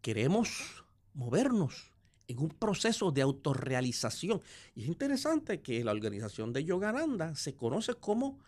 [0.00, 1.92] queremos movernos
[2.28, 4.40] en un proceso de autorrealización.
[4.74, 8.38] Y es interesante que la organización de Yogananda se conoce como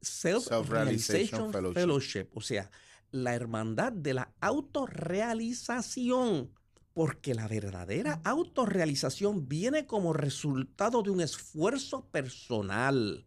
[0.00, 1.52] Self-Realization.
[1.74, 2.70] Fellowship, o sea,
[3.10, 6.50] la hermandad de la autorrealización,
[6.94, 13.26] porque la verdadera autorrealización viene como resultado de un esfuerzo personal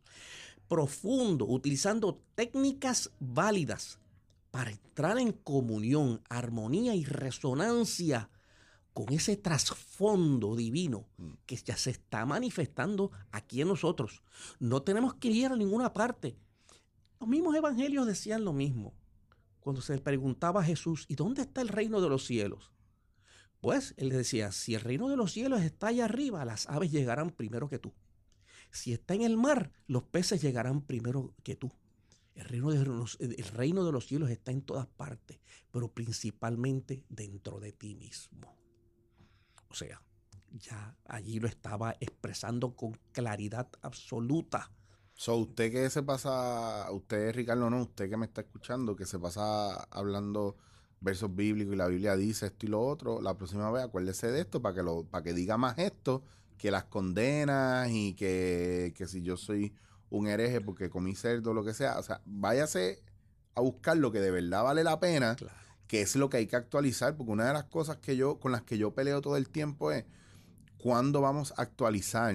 [0.68, 4.00] profundo, utilizando técnicas válidas
[4.52, 8.30] para entrar en comunión, armonía y resonancia
[8.94, 11.32] con ese trasfondo divino Mm.
[11.46, 14.22] que ya se está manifestando aquí en nosotros.
[14.60, 16.38] No tenemos que ir a ninguna parte.
[17.20, 18.94] Los mismos evangelios decían lo mismo.
[19.60, 22.72] Cuando se le preguntaba a Jesús, ¿y dónde está el reino de los cielos?
[23.60, 26.92] Pues él le decía, si el reino de los cielos está allá arriba, las aves
[26.92, 27.94] llegarán primero que tú.
[28.72, 31.72] Si está en el mar, los peces llegarán primero que tú.
[32.34, 37.04] El reino, de los, el reino de los cielos está en todas partes, pero principalmente
[37.10, 38.61] dentro de ti mismo.
[39.72, 40.02] O sea,
[40.52, 44.70] ya allí lo estaba expresando con claridad absoluta.
[45.14, 49.18] So, usted que se pasa, usted Ricardo, no, usted que me está escuchando, que se
[49.18, 50.58] pasa hablando
[51.00, 54.42] versos bíblicos y la Biblia dice esto y lo otro, la próxima vez acuérdese de
[54.42, 56.24] esto para que lo, para que diga más esto,
[56.58, 59.74] que las condenas y que, que si yo soy
[60.10, 63.02] un hereje porque comí cerdo o lo que sea, o sea, váyase
[63.56, 65.58] a buscar lo que de verdad vale la pena, Claro.
[65.92, 68.54] Que es lo que hay que actualizar, porque una de las cosas que yo, con
[68.54, 70.06] las que yo peleo todo el tiempo es
[70.78, 72.34] cuándo vamos a actualizar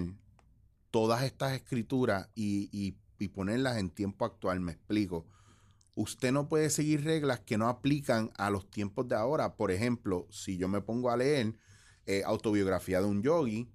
[0.91, 4.61] todas estas escrituras y, y- y ponerlas en tiempo actual.
[4.61, 5.25] Me explico.
[5.95, 9.57] Usted no puede seguir reglas que no aplican a los tiempos de ahora.
[9.57, 11.55] Por ejemplo, si yo me pongo a leer
[12.05, 13.71] eh, autobiografía de un yogi,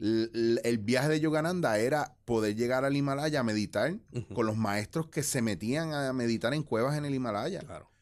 [0.00, 3.96] el viaje de Yogananda era poder llegar al Himalaya a meditar
[4.34, 7.60] con los maestros que se metían a meditar en cuevas en el Himalaya.
[7.60, 7.93] Claro.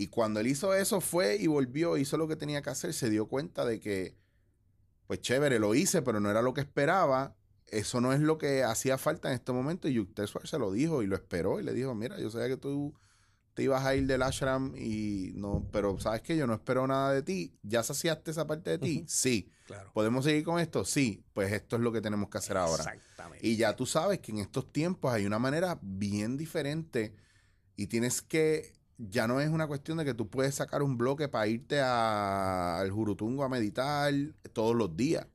[0.00, 3.10] Y cuando él hizo eso, fue y volvió, hizo lo que tenía que hacer, se
[3.10, 4.16] dio cuenta de que,
[5.06, 7.36] pues chévere, lo hice, pero no era lo que esperaba.
[7.66, 9.88] Eso no es lo que hacía falta en este momento.
[9.88, 12.56] Y Yukteswar se lo dijo y lo esperó y le dijo, mira, yo sabía que
[12.56, 12.94] tú
[13.52, 17.12] te ibas a ir del ashram y no, pero sabes que yo no espero nada
[17.12, 17.52] de ti.
[17.62, 18.98] ¿Ya saciaste esa parte de ti?
[19.00, 19.06] Ujú.
[19.06, 19.52] Sí.
[19.66, 19.90] Claro.
[19.92, 20.86] ¿Podemos seguir con esto?
[20.86, 21.22] Sí.
[21.34, 22.84] Pues esto es lo que tenemos que hacer ahora.
[22.84, 23.46] Exactamente.
[23.46, 27.14] Y ya tú sabes que en estos tiempos hay una manera bien diferente
[27.76, 31.28] y tienes que, ya no es una cuestión de que tú puedes sacar un bloque
[31.28, 34.12] para irte a- al Jurutungo a meditar
[34.52, 35.26] todos los días.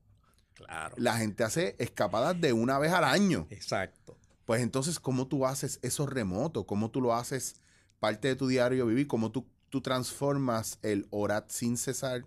[0.54, 0.94] Claro.
[0.98, 3.46] La gente hace escapadas de una vez al año.
[3.50, 4.16] Exacto.
[4.44, 6.66] Pues entonces, ¿cómo tú haces eso remoto?
[6.66, 7.56] ¿Cómo tú lo haces
[7.98, 9.06] parte de tu diario vivir?
[9.08, 12.24] ¿Cómo tú, tú transformas el orar sin cesar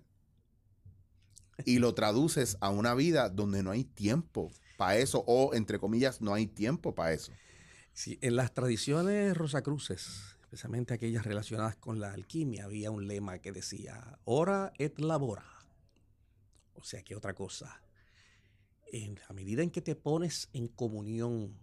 [1.66, 5.24] y lo traduces a una vida donde no hay tiempo para eso?
[5.28, 7.32] O, entre comillas, no hay tiempo para eso.
[7.94, 13.52] Sí, en las tradiciones rosacruces, especialmente aquellas relacionadas con la alquimia, había un lema que
[13.52, 15.46] decía, ora et labora.
[16.74, 17.84] O sea, que otra cosa.
[18.92, 21.56] En, a medida en que te pones en comunión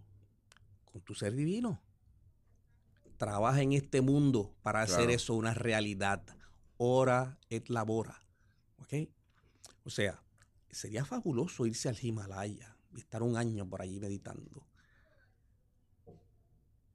[0.85, 1.81] con tu ser divino,
[3.17, 6.23] trabaja en este mundo para hacer eso una realidad.
[6.77, 8.21] Ora et labora.
[8.77, 9.09] ¿Ok?
[9.83, 10.23] O sea,
[10.71, 14.65] sería fabuloso irse al Himalaya y estar un año por allí meditando.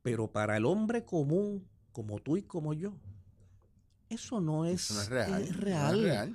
[0.00, 2.92] Pero para el hombre común, como tú y como yo,
[4.08, 5.32] eso no es, Eso no es real.
[5.42, 6.02] es no es real.
[6.02, 6.34] real.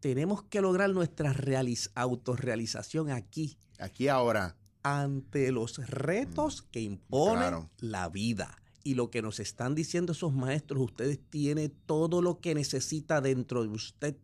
[0.00, 4.56] Tenemos que lograr nuestra realiz- autorrealización aquí, Aquí ahora.
[4.82, 7.70] ante los retos que impone Mm, Claro.
[7.78, 8.56] la vida.
[8.84, 13.62] Y lo que nos están diciendo esos maestros, ustedes tienen todo lo que necesita dentro
[13.62, 14.16] de usted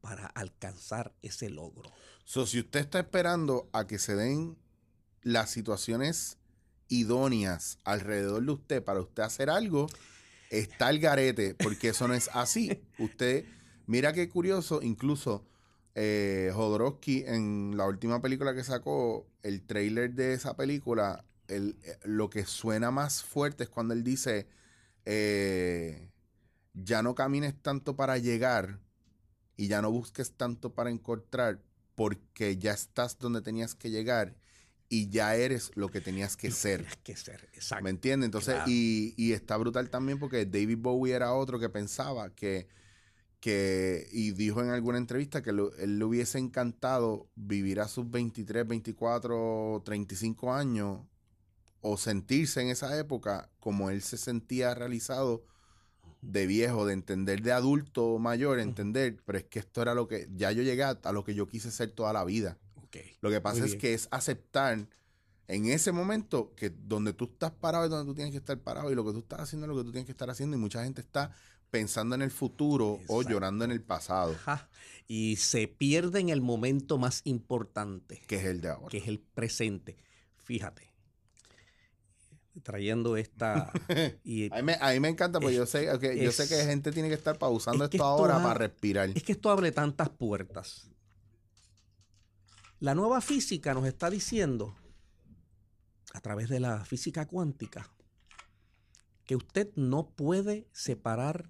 [0.00, 1.90] para alcanzar ese logro.
[2.24, 4.56] So, si usted está esperando a que se den
[5.22, 6.38] las situaciones
[7.00, 9.86] idóneas alrededor de usted para usted hacer algo,
[10.50, 12.82] está el garete, porque eso no es así.
[12.98, 13.44] Usted,
[13.86, 15.44] mira qué curioso, incluso
[15.96, 21.98] eh, Jodorowsky en la última película que sacó, el trailer de esa película, el- eh,
[22.04, 24.46] lo que suena más fuerte es cuando él dice,
[25.04, 26.08] eh,
[26.74, 28.78] ya no camines tanto para llegar
[29.56, 31.60] y ya no busques tanto para encontrar,
[31.94, 34.34] porque ya estás donde tenías que llegar
[35.00, 36.80] y ya eres lo que tenías que ser.
[36.80, 37.82] tienes que ser, exacto.
[37.84, 38.26] ¿Me entiendes?
[38.26, 38.70] Entonces, Claro.
[38.70, 42.68] y, y está brutal también porque David Bowie era otro que pensaba que,
[43.40, 48.10] que y dijo en alguna entrevista que lo- él le hubiese encantado vivir a sus
[48.10, 51.00] 23, 24, 35 años
[51.80, 55.44] o sentirse en esa época como él se sentía realizado
[56.22, 60.26] de viejo, de entender de adulto mayor, entender, pero es que esto era lo que,
[60.34, 62.56] ya yo llegué a, a lo que yo quise ser toda la vida.
[63.20, 64.86] Lo que pasa es que es aceptar
[65.48, 68.90] en ese momento que donde tú estás parado es donde tú tienes que estar parado
[68.90, 70.60] y lo que tú estás haciendo es lo que tú tienes que estar haciendo y
[70.60, 71.34] mucha gente está
[71.70, 74.68] pensando en el futuro o llorando en el pasado, Ajá.
[75.08, 78.88] Y se pierde en el momento más importante, que es el de ahora.
[78.88, 79.96] que es el presente.
[80.44, 80.92] Fíjate,
[82.62, 83.72] trayendo esta...
[84.24, 86.48] y A mí, me, a mí me encanta porque Es- yo sé, ok, yo sé
[86.48, 89.10] que gente tiene que estar pausando es que esto ahora para respirar.
[89.14, 90.88] es que esto abre tantas puertas.
[92.84, 94.76] La nueva física nos está diciendo,
[96.12, 97.90] a través de la física cuántica,
[99.24, 101.48] que usted no puede separar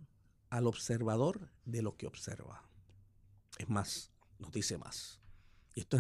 [0.48, 2.62] al observador de lo que observa.
[3.58, 5.18] Es más, nos dice más.
[5.74, 5.98] Y esto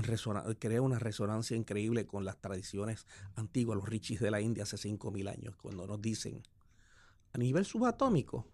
[0.60, 3.04] crea una resonancia increíble con las tradiciones
[3.34, 6.44] antiguas, los richis de la India hace 5.000 años, cuando nos dicen,
[7.32, 8.46] a nivel subatómico,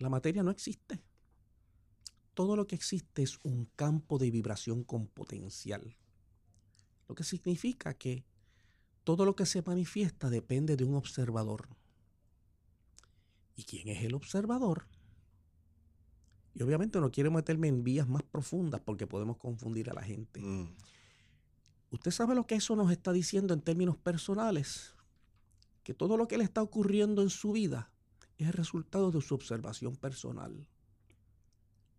[0.00, 1.02] la materia no existe.
[2.38, 5.96] Todo lo que existe es un campo de vibración con potencial.
[7.08, 8.24] Lo que significa que
[9.02, 11.66] todo lo que se manifiesta depende de un observador.
[13.56, 14.86] ¿Y quién es el observador?
[16.54, 20.40] Y obviamente no quiero meterme en vías más profundas porque podemos confundir a la gente.
[20.40, 20.76] Mm,
[21.90, 24.94] ¿Usted sabe lo que eso nos está diciendo en términos personales?
[25.82, 27.90] Que todo lo que le está ocurriendo en su vida
[28.36, 30.68] es el resultado de su observación personal.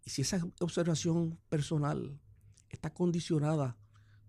[0.09, 2.19] Y si esa observación personal
[2.71, 3.77] está condicionada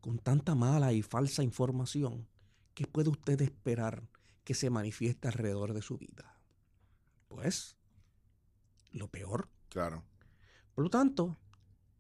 [0.03, 2.29] con tanta mala y falsa información,
[2.75, 4.07] ¿qué puede usted esperar
[4.45, 6.39] que se manifieste alrededor de su vida?
[7.29, 7.79] Pues,
[8.93, 9.49] lo peor.
[9.71, 10.05] claro.
[10.75, 11.39] Por lo tanto,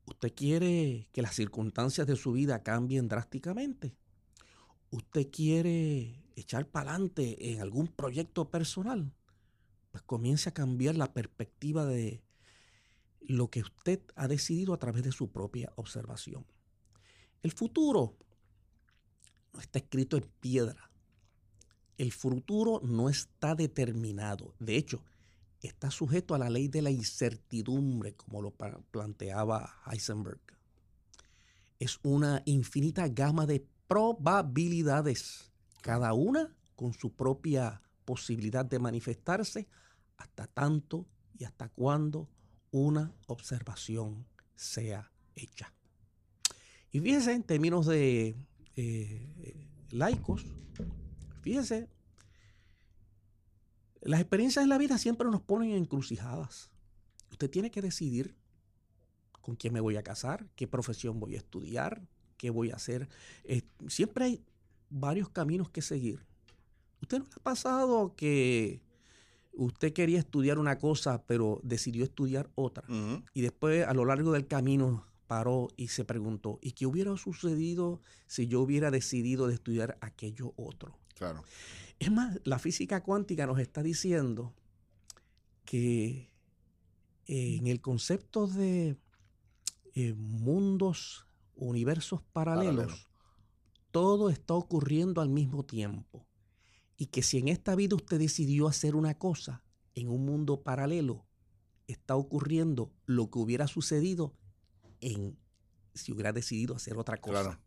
[0.04, 3.96] usted quiere que las circunstancias de su vida cambien drásticamente.
[4.90, 9.14] Usted quiere echar para adelante en algún proyecto personal.
[9.90, 12.22] Pues comience a cambiar la perspectiva de
[13.30, 16.44] lo que usted ha decidido a través de su propia observación.
[17.42, 18.16] El futuro
[19.52, 20.90] no está escrito en piedra.
[21.96, 24.54] El futuro no está determinado.
[24.58, 25.04] De hecho,
[25.62, 28.52] está sujeto a la ley de la incertidumbre, como lo
[28.90, 30.40] planteaba Heisenberg.
[31.78, 35.52] Es una infinita gama de probabilidades,
[35.82, 39.68] cada una con su propia posibilidad de manifestarse
[40.16, 41.06] hasta tanto
[41.38, 42.28] y hasta cuando
[42.70, 45.72] una observación sea hecha.
[46.92, 48.36] Y fíjese, en términos de
[48.76, 50.44] eh, laicos,
[51.42, 51.88] fíjese,
[54.02, 56.70] las experiencias de la vida siempre nos ponen en encrucijadas.
[57.30, 58.34] Usted tiene que decidir
[59.40, 62.06] con quién me voy a casar, qué profesión voy a estudiar,
[62.36, 63.08] qué voy a hacer.
[63.44, 64.44] Eh, siempre hay
[64.88, 66.24] varios caminos que seguir.
[67.00, 68.82] ¿Usted no le ha pasado que
[69.64, 72.84] usted quería estudiar una cosa, pero decidió estudiar otra?
[73.34, 78.00] Y después a lo largo del camino paró y se preguntó, ¿y qué hubiera sucedido
[78.26, 80.98] si yo hubiera decidido de estudiar aquello otro?
[81.14, 81.44] Claro.
[81.98, 84.54] Es más, la física cuántica nos está diciendo
[85.64, 86.30] que
[87.26, 88.96] eh, en el concepto de
[89.94, 93.06] eh, mundos, universos paralelos, Paralelo.
[93.90, 96.26] todo está ocurriendo al mismo tiempo.
[97.00, 99.62] Y que si en esta vida usted decidió hacer una cosa,
[99.94, 101.24] en un mundo paralelo
[101.86, 104.34] está ocurriendo lo que hubiera sucedido
[105.00, 105.38] en
[105.94, 107.42] si hubiera decidido hacer otra cosa.
[107.42, 107.60] Claro.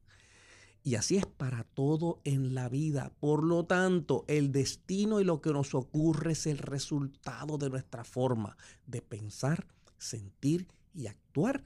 [0.84, 3.12] Y así es para todo en la vida.
[3.20, 8.04] Por lo tanto, el destino y lo que nos ocurre es el resultado de nuestra
[8.04, 8.56] forma
[8.86, 9.66] de pensar,
[9.98, 11.64] sentir y actuar.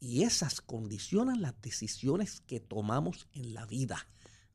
[0.00, 4.08] Y esas condicionan las decisiones que tomamos en la vida.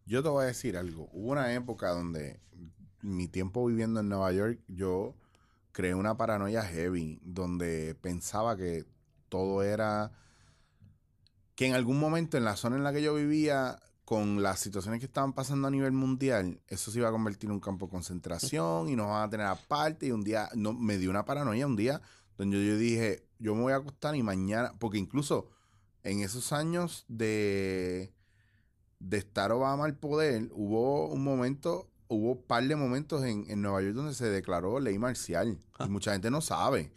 [0.07, 1.09] Yo te voy a decir algo.
[1.11, 2.39] Hubo una época donde
[3.01, 5.15] mi tiempo viviendo en Nueva York, yo
[5.73, 8.85] creé una paranoia heavy, donde pensaba que
[9.29, 10.11] todo era
[11.55, 15.01] que en algún momento en la zona en la que yo vivía, con las situaciones
[15.01, 17.91] que estaban pasando a nivel mundial, eso se iba a convertir en un campo de
[17.91, 20.05] concentración y nos van a tener aparte.
[20.05, 22.01] Y un día, no, me dio una paranoia un día
[22.37, 25.49] donde yo dije, yo me voy a acostar y mañana, porque incluso
[26.03, 28.13] en esos años de,
[28.99, 33.61] de estar Obama al poder, hubo un momento, hubo un par de momentos en, en
[33.61, 35.59] Nueva York donde se declaró ley marcial.
[35.79, 36.91] Y mucha gente no sabe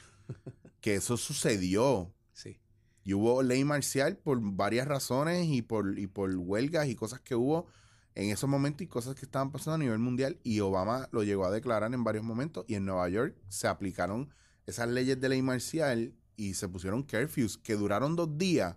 [0.80, 2.12] que eso sucedió.
[2.32, 2.58] Sí.
[3.04, 7.34] Y hubo ley marcial por varias razones y por, y por huelgas y cosas que
[7.34, 7.66] hubo
[8.14, 10.38] en esos momentos y cosas que estaban pasando a nivel mundial.
[10.42, 12.64] Y Obama lo llegó a declarar en varios momentos.
[12.68, 14.32] Y en Nueva York se aplicaron
[14.66, 18.76] esas leyes de ley marcial y se pusieron curfews que duraron dos días.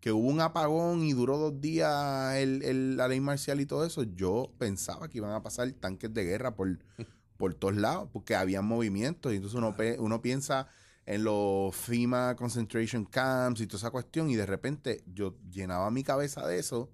[0.00, 3.84] Que hubo un apagón y duró dos días el- el- la ley marcial y todo
[3.84, 4.02] eso.
[4.02, 6.78] Yo pensaba que iban a pasar tanques de guerra por,
[7.36, 9.32] por todos lados porque había movimientos.
[9.32, 10.68] Y entonces uno, uno piensa
[11.06, 16.02] en los FEMA concentration camps y toda esa cuestión y de repente yo llenaba mi
[16.04, 16.90] cabeza de eso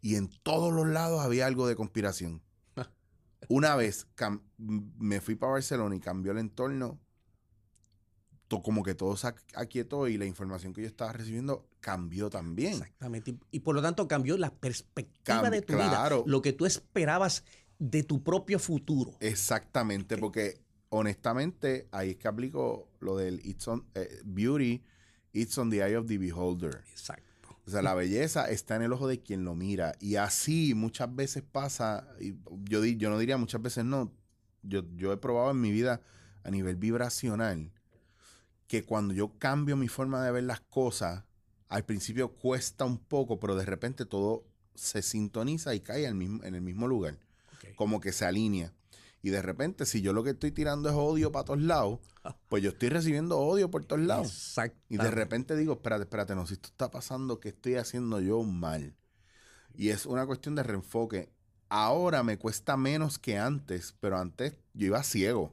[0.00, 2.42] y en todos los lados había algo de conspiración.
[3.48, 4.06] Una vez
[4.58, 7.01] me fui para Barcelona y cambió el entorno, to-
[8.60, 12.72] como que todo se aquietó y la información que yo estaba recibiendo cambió también.
[12.72, 13.36] Exactamente.
[13.52, 16.16] Y, por lo tanto cambió la perspectiva Cam- de tu claro.
[16.24, 16.30] vida.
[16.30, 17.44] Lo que tú esperabas
[17.78, 19.12] de tu propio futuro.
[19.20, 24.82] Exactamente, porque honestamente ahí es que aplico lo del it's on, eh, beauty,
[25.32, 26.82] it's on the eye of the beholder.
[26.90, 27.56] Exacto.
[27.64, 29.94] O sea, la belleza está en el ojo de quien lo mira.
[30.00, 32.34] Y así muchas veces pasa, y
[32.64, 34.12] yo, di- yo no diría muchas veces no,
[34.62, 36.00] yo, yo he probado en mi vida
[36.44, 37.70] a nivel vibracional
[38.72, 41.24] que cuando yo cambio mi forma de ver las cosas,
[41.68, 46.42] al principio cuesta un poco, pero de repente todo se sintoniza y cae al mismo,
[46.42, 47.18] en el mismo lugar
[47.76, 48.72] como que se alinea.
[49.20, 52.00] Y de repente, si yo lo que estoy tirando es odio para todos lados,
[52.48, 54.28] pues yo estoy recibiendo odio por todos lados.
[54.28, 54.80] Exacto.
[54.88, 58.42] Y de repente digo, espérate, espérate, no, si esto está pasando, ¿qué estoy haciendo yo
[58.42, 58.96] mal?
[59.74, 61.30] Y es una cuestión de reenfoque.
[61.68, 65.52] Ahora me cuesta menos que antes, pero antes yo iba ciego.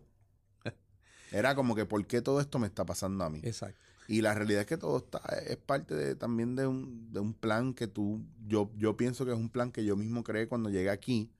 [1.32, 3.40] Era como que, ¿por qué todo esto me está pasando a mí?
[3.44, 3.80] Exacto.
[4.08, 7.34] Y la realidad es que todo está, es parte de, también de un, de un
[7.34, 10.70] plan que tú, yo, yo pienso que es un plan que yo mismo creé cuando
[10.70, 11.32] llegué aquí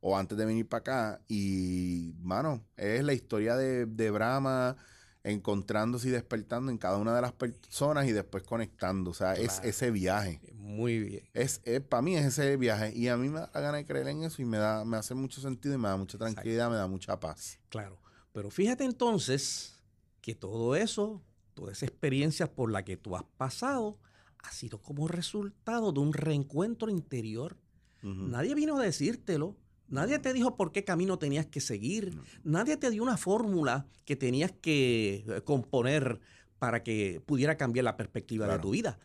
[0.00, 1.20] o antes de venir para acá.
[1.26, 4.76] Y, mano, es la historia de, de Brahma
[5.24, 9.12] encontrándose y despertando en cada una de las personas y después conectando.
[9.12, 10.40] O sea, es ese viaje.
[10.54, 11.22] Muy bien.
[11.32, 12.92] Es, para mí es ese viaje.
[12.94, 14.96] Y a mí me da la gana de creer en eso y me da, me
[14.96, 17.58] hace mucho sentido y me da mucha tranquilidad, me da mucha paz.
[17.68, 17.98] Claro.
[18.32, 19.80] Pero fíjate entonces
[20.20, 21.22] que todo eso,
[21.54, 23.98] toda esa experiencia por la que tú has pasado,
[24.38, 27.56] ha sido como resultado de un reencuentro interior.
[28.02, 29.56] Nadie vino a decírtelo.
[29.86, 32.16] Nadie te dijo por qué camino tenías que seguir.
[32.16, 32.22] No.
[32.42, 36.20] Nadie te dio una fórmula que tenías que eh, componer
[36.58, 38.98] para que pudiera cambiar la perspectiva de tu vida.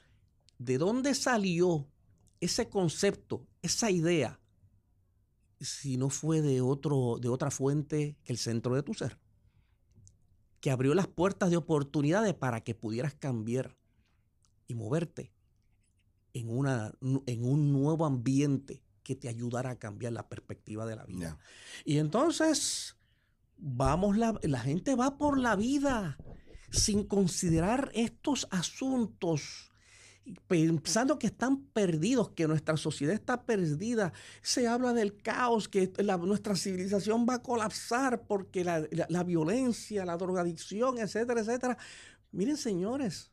[0.58, 1.88] ¿De dónde salió
[2.40, 4.40] ese concepto, esa idea,
[5.60, 9.18] si no fue de, otro, de otra fuente que el centro de tu ser?
[10.60, 13.78] Que abrió las puertas de oportunidades para que pudieras cambiar
[14.68, 15.32] y moverte
[16.34, 21.06] en, una, en un nuevo ambiente que te ayudara a cambiar la perspectiva de la
[21.06, 21.40] vida.
[21.86, 22.98] Y entonces,
[23.58, 26.18] vamos la, la gente va por la vida
[26.72, 29.67] sin considerar estos asuntos
[30.48, 34.14] pensando que están perdidos, que nuestra sociedad está perdida.
[34.42, 35.92] Se habla del caos, que
[36.24, 41.78] nuestra civilización va a colapsar porque la, la- la violencia, la drogadicción, etcétera, etcétera.
[42.32, 43.32] Miren, señores,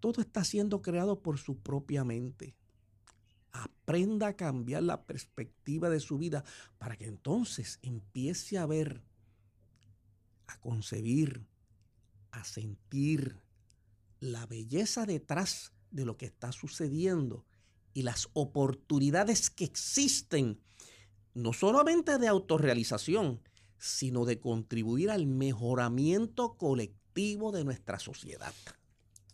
[0.00, 2.54] todo está siendo creado por su propia mente.
[3.52, 6.44] Aprenda a cambiar la perspectiva de su vida
[6.78, 9.02] para que entonces empiece a ver,
[10.46, 11.46] a concebir,
[12.32, 13.40] a sentir
[14.20, 17.44] la belleza detrás de lo que está sucediendo
[17.96, 20.60] y las oportunidades que existen,
[21.32, 23.40] no solamente de autorrealización,
[23.78, 28.52] sino de contribuir al mejoramiento colectivo de nuestra sociedad.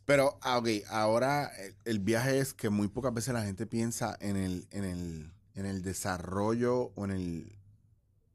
[0.04, 4.16] Pero, ah, ok, ahora el, el viaje es que muy pocas veces la gente piensa
[4.20, 7.58] en el, en el, en el desarrollo o en el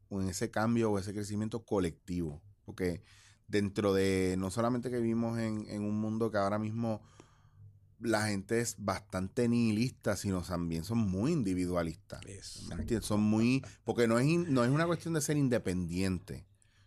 [0.09, 2.41] o en ese cambio o ese crecimiento colectivo.
[2.65, 3.01] Porque
[3.47, 7.01] dentro de no solamente que vivimos en un mundo que ahora mismo
[7.99, 12.21] la gente es bastante nihilista, sino también son muy individualistas.
[12.67, 13.05] ¿Me entiendes?
[13.05, 13.63] Son muy.
[13.83, 16.45] Porque no es, in- no es una cuestión de ser independiente.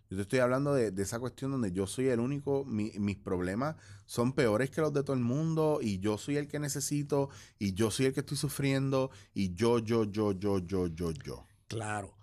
[0.08, 3.16] Yo te estoy hablando de, de esa cuestión donde yo soy el único, mi- mis
[3.16, 7.30] problemas son peores que los de todo el mundo y yo soy el que necesito
[7.60, 11.46] y yo soy el que estoy sufriendo y yo, yo, yo, yo, yo, yo, yo.
[11.68, 12.16] Claro.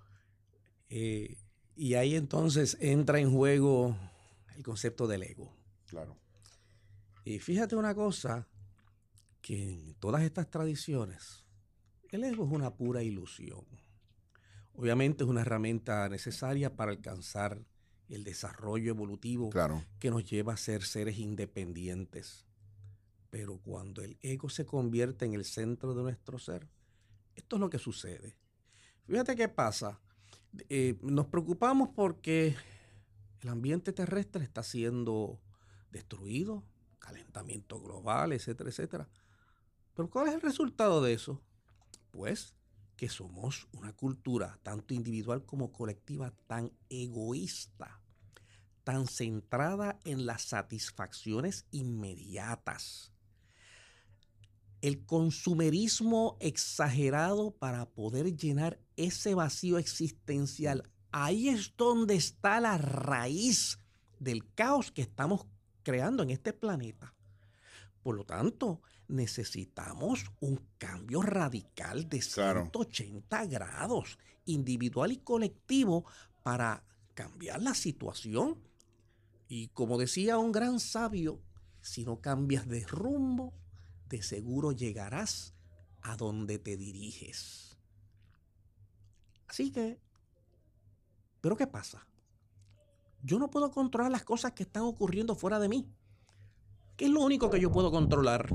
[0.89, 1.37] Eh,
[1.77, 3.97] y ahí entonces entra en juego
[4.57, 5.53] el concepto del ego.
[5.85, 6.17] Claro.
[7.23, 8.47] Y fíjate una cosa,
[9.47, 11.45] que en todas estas tradiciones,
[12.09, 13.63] el ego es una pura ilusión.
[14.73, 17.65] Obviamente es una herramienta necesaria para alcanzar
[18.09, 19.85] el desarrollo evolutivo Claro.
[19.99, 22.45] que nos lleva a ser seres independientes.
[23.29, 26.67] Pero cuando el ego se convierte en el centro de nuestro ser,
[27.33, 28.35] esto es lo que sucede.
[29.05, 30.01] Fíjate qué pasa.
[30.67, 32.53] Eh, nos preocupamos porque
[33.39, 35.39] el ambiente terrestre está siendo
[35.89, 36.65] destruido,
[36.99, 39.07] calentamiento global, etcétera, etcétera.
[39.97, 41.41] Pero ¿cuál es el resultado de eso?
[42.11, 42.53] Pues
[42.95, 47.99] que somos una cultura, tanto individual como colectiva, tan egoísta,
[48.83, 53.11] tan centrada en las satisfacciones inmediatas.
[54.81, 60.87] El consumerismo exagerado para poder llenar ese vacío existencial.
[61.11, 63.79] Ahí es donde está la raíz
[64.19, 65.47] del caos que estamos
[65.81, 67.15] creando en este planeta.
[68.03, 72.61] Por lo tanto, necesitamos un cambio radical de Claro.
[72.61, 76.05] 180 grados, individual y colectivo,
[76.43, 76.83] para
[77.13, 78.61] cambiar la situación.
[79.47, 81.41] Y como decía un gran sabio,
[81.81, 83.53] si no cambias de rumbo,
[84.09, 85.53] de seguro llegarás
[86.01, 87.77] a donde te diriges.
[89.47, 89.99] Así que,
[91.41, 92.05] ¿pero qué pasa?
[93.23, 95.89] Yo no puedo controlar las cosas que están ocurriendo fuera de mí.
[96.95, 98.49] ¿Qué es lo único que yo puedo controlar?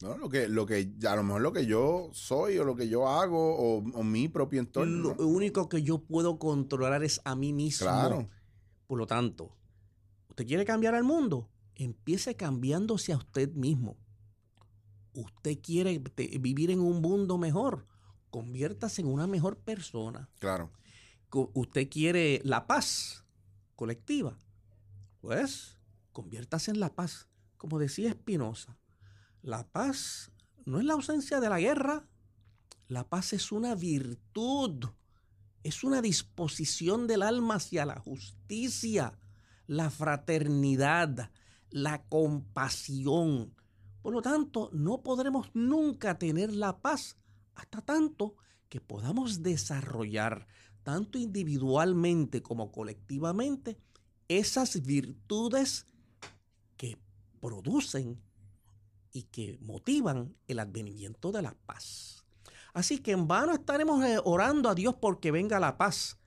[0.00, 0.16] ¿No?
[0.16, 3.06] Lo que, lo que, a lo mejor lo que yo soy o lo que yo
[3.06, 5.14] hago o, o mi propio entorno.
[5.18, 7.86] Lo único que yo puedo controlar es a mí mismo.
[7.86, 8.28] Claro.
[8.86, 9.54] Por lo tanto,
[10.28, 11.50] ¿usted quiere cambiar al mundo?
[11.74, 13.98] Empiece cambiándose a usted mismo.
[15.12, 16.02] ¿Usted quiere
[16.40, 17.86] vivir en un mundo mejor?
[18.30, 20.30] Conviértase en una mejor persona.
[20.38, 20.70] Claro.
[21.30, 23.24] ¿Usted quiere la paz
[23.76, 24.40] colectiva?
[25.20, 25.78] Pues
[26.12, 27.28] conviértase en la paz.
[27.56, 28.79] Como decía Spinoza,
[29.42, 30.30] la paz
[30.64, 32.06] no es la ausencia de la guerra.
[32.88, 34.86] La paz es una virtud.
[35.62, 39.18] Es una disposición del alma hacia la justicia,
[39.66, 41.30] la fraternidad,
[41.70, 43.54] la compasión.
[44.02, 47.16] Por lo tanto, no podremos nunca tener la paz
[47.54, 48.36] hasta tanto
[48.68, 50.46] que podamos desarrollar,
[50.82, 53.78] tanto individualmente como colectivamente,
[54.28, 55.86] esas virtudes
[56.76, 56.98] que
[57.40, 58.22] producen
[59.12, 62.24] y que motivan el advenimiento de la paz.
[62.72, 66.19] Así que en vano estaremos eh, orando a Dios porque venga la paz,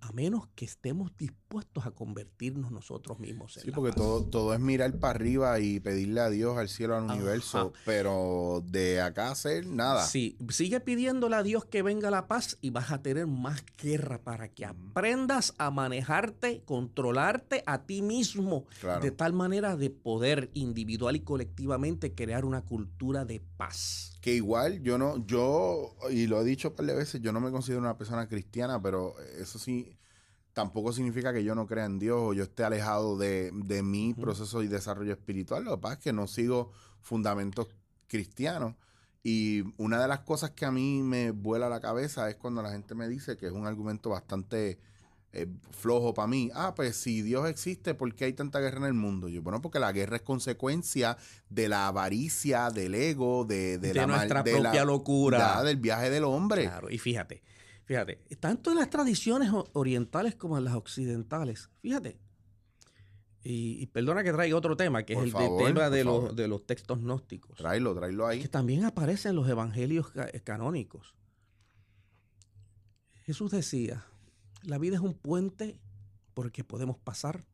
[0.00, 3.96] a menos que estemos dispuestos a convertirnos nosotros mismos en Sí, la porque paz.
[3.98, 7.14] todo, todo es mirar para arriba y pedirle a Dios, al cielo, al Ajá.
[7.14, 10.04] universo, pero de acá hacer nada.
[10.06, 14.22] Sí, sigue pidiéndole a Dios que venga la paz y vas a tener más guerra
[14.22, 19.02] para que aprendas a manejarte, controlarte a ti mismo, Claro.
[19.02, 24.17] de tal manera de poder individual y colectivamente crear una cultura de paz.
[24.28, 27.40] Que igual yo no, yo, y lo he dicho un par de veces, yo no
[27.40, 29.96] me considero una persona cristiana, pero eso sí,
[30.52, 34.12] tampoco significa que yo no crea en Dios o yo esté alejado de, de mi
[34.12, 35.64] proceso y desarrollo espiritual.
[35.64, 37.68] Lo que pasa es que no sigo fundamentos
[38.06, 38.74] cristianos.
[39.22, 42.72] Y una de las cosas que a mí me vuela la cabeza es cuando la
[42.72, 44.78] gente me dice que es un argumento bastante
[45.32, 46.50] es flojo para mí.
[46.54, 49.28] Ah, pues si Dios existe, ¿por qué hay tanta guerra en el mundo?
[49.28, 51.16] Yo, bueno, porque la guerra es consecuencia
[51.50, 55.38] de la avaricia, del ego, de, de, De la nuestra de la- propia locura.
[55.38, 56.62] ya, del viaje del hombre.
[56.62, 57.42] Claro, y fíjate,
[57.84, 62.18] fíjate, tanto en las tradiciones orientales como en las occidentales, fíjate.
[63.44, 66.34] Y, y perdona que traiga otro tema, que Por es el favor, tema de los,
[66.36, 67.56] de los textos gnósticos.
[67.56, 68.42] Tráelo, tráelo ahí.
[68.42, 71.14] que también aparecen en los evangelios ca- eh, canónicos.
[73.24, 74.04] Jesús decía,
[74.62, 75.80] la vida es un puente
[76.34, 77.44] por el que podemos pasar,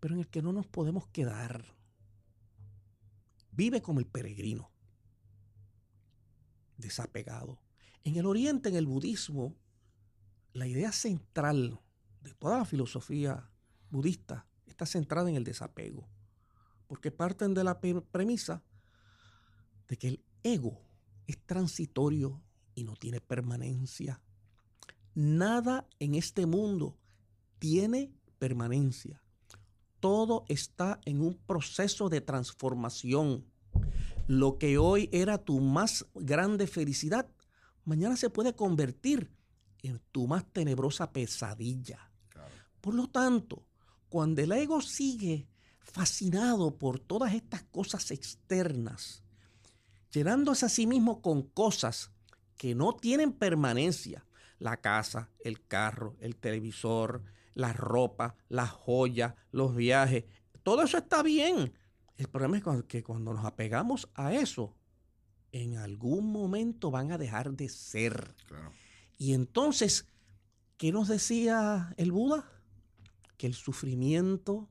[0.00, 1.64] pero en el que no nos podemos quedar.
[3.52, 4.70] Vive como el peregrino,
[6.76, 7.58] desapegado.
[8.02, 9.56] En el oriente, en el budismo,
[10.52, 11.80] la idea central
[12.20, 13.50] de toda la filosofía
[13.90, 16.08] budista está centrada en el desapego,
[16.86, 18.62] porque parten de la premisa
[19.88, 20.80] de que el ego
[21.26, 22.42] es transitorio
[22.74, 24.20] y no tiene permanencia.
[25.14, 26.98] Nada en este mundo
[27.58, 29.22] tiene permanencia.
[30.00, 33.44] Todo está en un proceso de transformación.
[34.26, 37.30] Lo que hoy era tu más grande felicidad,
[37.84, 39.30] mañana se puede convertir
[39.82, 42.10] en tu más tenebrosa pesadilla.
[42.80, 43.66] Por lo tanto,
[44.08, 45.46] cuando el ego sigue
[45.80, 49.22] fascinado por todas estas cosas externas,
[50.12, 52.10] llenándose a sí mismo con cosas
[52.56, 54.26] que no tienen permanencia,
[54.58, 57.22] la casa, el carro, el televisor,
[57.54, 60.24] la ropa, las joyas, los viajes,
[60.62, 61.72] todo eso está bien.
[62.16, 64.76] El problema es que cuando nos apegamos a eso,
[65.52, 68.34] en algún momento van a dejar de ser.
[68.46, 68.72] Claro.
[69.18, 70.06] Y entonces,
[70.76, 72.50] ¿qué nos decía el Buda?
[73.36, 74.68] Que el sufrimiento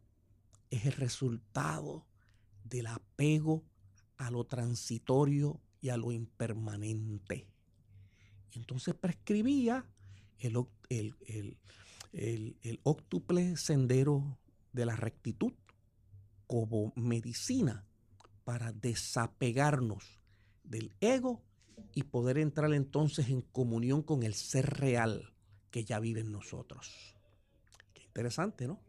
[0.69, 2.05] es el resultado
[2.63, 3.63] del apego
[4.17, 7.47] a lo transitorio y a lo impermanente.
[8.55, 9.85] Entonces prescribía
[10.39, 10.57] el-
[12.11, 14.37] el óctuple sendero
[14.71, 15.53] de la rectitud
[16.47, 17.85] como medicina
[18.43, 20.19] para desapegarnos
[20.63, 21.41] del ego
[21.95, 25.33] y poder entrar entonces en comunión con el ser real
[25.71, 27.15] que ya vive en nosotros.
[27.93, 28.79] Qué interesante, ¿no?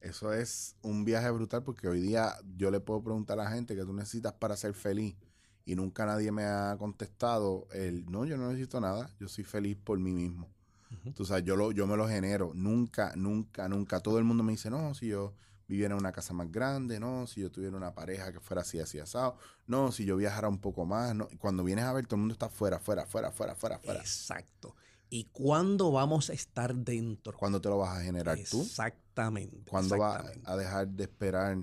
[0.00, 3.74] Eso es un viaje brutal porque hoy día yo le puedo preguntar a la gente
[3.74, 5.16] que tú necesitas para ser feliz
[5.68, 9.76] y nunca nadie me ha contestado el no, yo no necesito nada, yo soy feliz
[9.76, 10.48] por mí mismo.
[11.14, 12.52] Tú sabes, yo, lo, yo me lo genero.
[12.54, 14.00] Nunca, nunca, nunca.
[14.00, 15.34] Todo el mundo me dice, no, si yo
[15.66, 18.80] viviera en una casa más grande, no, si yo tuviera una pareja que fuera así,
[18.80, 21.28] así, asado, no, si yo viajara un poco más, no.
[21.38, 24.00] Cuando vienes a ver, todo el mundo está fuera, fuera, fuera, fuera, fuera, fuera.
[24.00, 24.74] Exacto.
[25.10, 27.36] ¿Y cuándo vamos a estar dentro?
[27.36, 28.62] ¿Cuándo te lo vas a generar tú?
[28.62, 29.70] Exactamente.
[29.70, 30.50] ¿Cuándo vas exactamente.
[30.50, 31.58] a dejar de esperar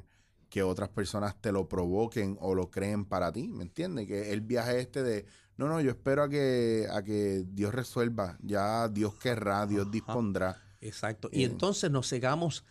[0.49, 3.47] que otras personas te lo provoquen o lo creen para ti?
[3.49, 4.07] ¿Me entiendes?
[4.07, 5.25] Que el viaje este de,
[5.57, 9.91] no, no, yo espero a que, a que Dios resuelva, ya Dios querrá, Dios Ajá.
[9.91, 10.61] dispondrá.
[10.81, 11.29] Exacto.
[11.31, 11.45] Y Eh.
[11.45, 12.63] entonces nos cegamos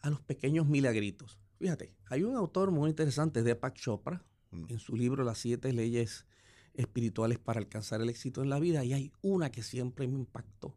[0.00, 1.38] a los pequeños milagritos.
[1.58, 4.66] Fíjate, hay un autor muy interesante, Deepak Chopra, Mm.
[4.68, 6.26] en su libro Las siete leyes
[6.74, 10.76] espirituales para alcanzar el éxito en la vida, y hay una que siempre me impactó.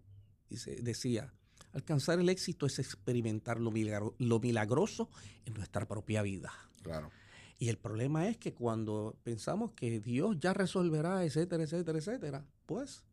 [0.49, 1.33] Dice, decía,
[1.75, 5.09] alcanzar el éxito es experimentar lo, milagro- lo milagroso
[5.45, 6.51] en nuestra propia vida.
[6.81, 7.11] Claro.
[7.59, 13.03] Y el problema es que cuando pensamos que Dios ya resolverá, etcétera, etcétera, etcétera, pues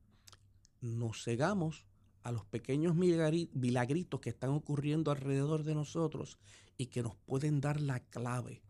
[0.80, 1.84] nos cegamos
[2.22, 6.38] a los pequeños milagri- milagritos que están ocurriendo alrededor de nosotros
[6.78, 8.62] y que nos pueden dar la clave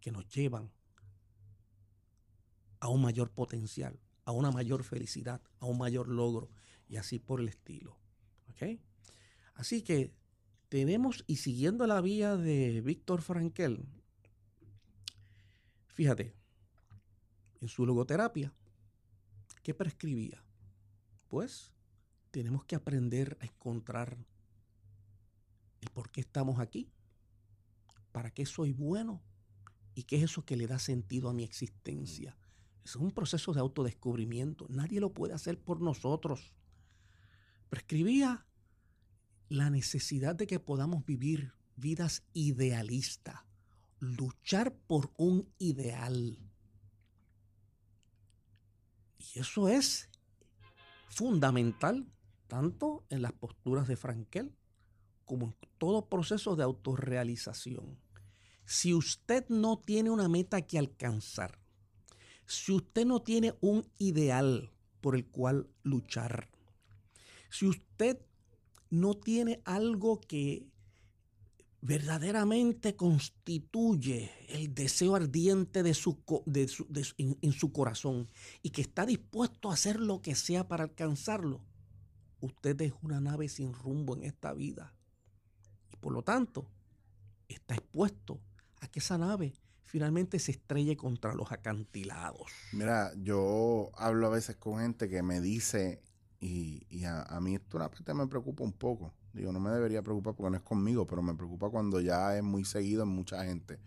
[0.00, 0.70] que nos llevan
[2.80, 6.48] a un mayor potencial, a una mayor felicidad, a un mayor logro
[6.88, 7.98] y así por el estilo.
[8.50, 8.80] ¿Ok?
[9.60, 10.14] Así que
[10.70, 13.84] tenemos, y siguiendo la vía de Víctor Frankel,
[15.88, 16.34] fíjate,
[17.60, 18.54] en su logoterapia,
[19.62, 20.42] ¿qué prescribía?
[21.28, 21.74] Pues
[22.30, 24.16] tenemos que aprender a encontrar
[25.82, 26.90] el por qué estamos aquí,
[28.12, 29.20] para qué soy bueno
[29.94, 32.34] y qué es eso que le da sentido a mi existencia.
[32.82, 34.64] Es un proceso de autodescubrimiento.
[34.70, 36.54] Nadie lo puede hacer por nosotros.
[37.68, 38.46] Prescribía
[39.50, 43.40] la necesidad de que podamos vivir vidas idealistas,
[43.98, 46.38] luchar por un ideal.
[49.18, 50.08] Y eso es
[51.08, 52.06] fundamental
[52.46, 54.54] tanto en las posturas de Frankel
[55.24, 57.98] como en todo proceso de autorrealización.
[58.64, 61.58] Si usted no tiene una meta que alcanzar,
[62.46, 64.70] si usted no tiene un ideal
[65.00, 66.48] por el cual luchar,
[67.48, 68.20] si usted
[68.90, 70.66] no tiene algo que
[71.82, 78.28] verdaderamente constituye el deseo ardiente de su, de su- de en, en su corazón
[78.62, 81.64] y que está dispuesto a hacer lo que sea para alcanzarlo,
[82.40, 84.92] usted es una nave sin rumbo en esta vida.
[85.90, 86.66] Y por lo tanto,
[87.48, 88.40] está expuesto
[88.80, 92.52] a que esa nave finalmente se estrelle contra los acantilados.
[92.72, 96.02] Mira, yo hablo a veces con gente que me dice,
[96.40, 99.12] y, y a, a mí esto una parte me preocupa un poco.
[99.32, 102.42] Digo, no me debería preocupar porque no es conmigo, pero me preocupa cuando ya es
[102.42, 103.78] muy seguido en mucha gente.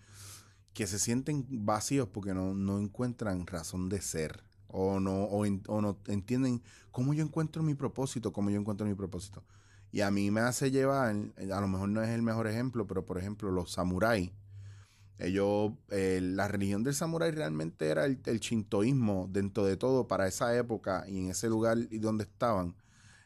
[0.73, 4.43] Que se sienten vacíos porque no, no encuentran razón de ser.
[4.67, 8.95] O no, o, o no entienden cómo yo encuentro mi propósito, cómo yo encuentro mi
[8.95, 9.43] propósito.
[9.91, 13.05] Y a mí me hace llevar, a lo mejor no es el mejor ejemplo, pero
[13.05, 14.31] por ejemplo, los samuráis.
[15.23, 20.27] Ellos, eh, la religión del samurái realmente era el, el shintoísmo dentro de todo para
[20.27, 22.75] esa época y en ese lugar y donde estaban.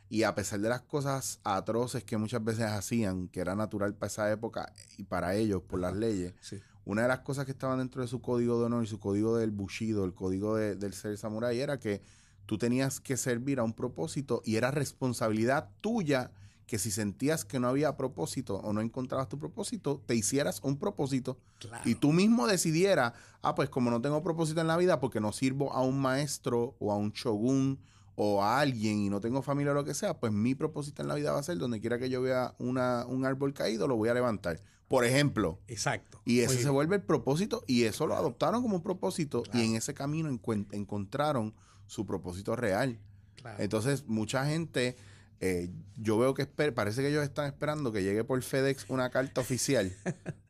[0.10, 4.08] Y a pesar de las cosas atroces que muchas veces hacían, que era natural para
[4.08, 6.62] esa época y para ellos por las leyes, Sí.
[6.86, 9.36] una de las cosas que estaban dentro de su código de honor y su código
[9.38, 12.02] del bushido, el código de- del ser samurái, era que
[12.46, 16.32] tú tenías que servir a un propósito y era responsabilidad tuya
[16.68, 20.78] que si sentías que no había propósito o no encontrabas tu propósito, te hicieras un
[20.78, 21.90] propósito Claro.
[21.90, 25.32] y tú mismo decidieras, ah, pues como no tengo propósito en la vida porque no
[25.32, 27.80] sirvo a un maestro o a un shogun
[28.16, 31.08] o a alguien y no tengo familia o lo que sea, pues mi propósito en
[31.08, 33.96] la vida va a ser donde quiera que yo vea una, un árbol caído, lo
[33.96, 34.60] voy a levantar.
[34.90, 35.60] Por ejemplo.
[35.68, 36.22] Exacto.
[36.26, 39.60] Y ese se vuelve el propósito y eso lo adoptaron como un propósito Claro.
[39.60, 40.30] y en ese camino
[40.72, 41.54] encontraron
[41.88, 43.00] su propósito real.
[43.36, 43.62] Claro.
[43.62, 44.98] Entonces, mucha gente,
[45.40, 49.42] eh, yo veo que parece que ellos están esperando que llegue por FedEx una carta
[49.42, 49.96] oficial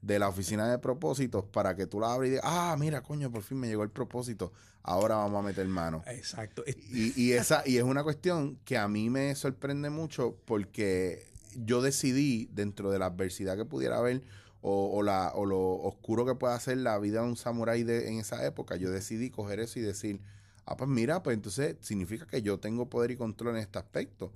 [0.02, 3.32] de la oficina de propósitos para que tú la abras y digas, ah, mira, coño,
[3.32, 6.04] por fin me llegó el propósito, ahora vamos a meter mano.
[6.08, 6.64] Exacto.
[6.68, 11.82] Y, y esa, y es una cuestión que a mí me sorprende mucho porque yo
[11.82, 14.22] decidí, dentro de la adversidad que pudiera haber
[14.62, 18.20] o, o la, o lo oscuro que pueda ser la vida de un samurái en
[18.20, 20.22] esa época, yo decidí coger eso y decir,
[20.66, 24.32] ah, pues mira, pues entonces significa que yo tengo poder y control en este aspecto.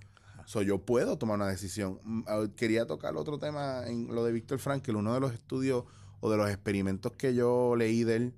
[0.45, 1.99] So, yo puedo tomar una decisión.
[2.03, 5.85] Mm, ah, Quería tocar otro tema en lo de Víctor Frankel, uno de los estudios
[6.19, 8.33] o de los experimentos que yo leí de él,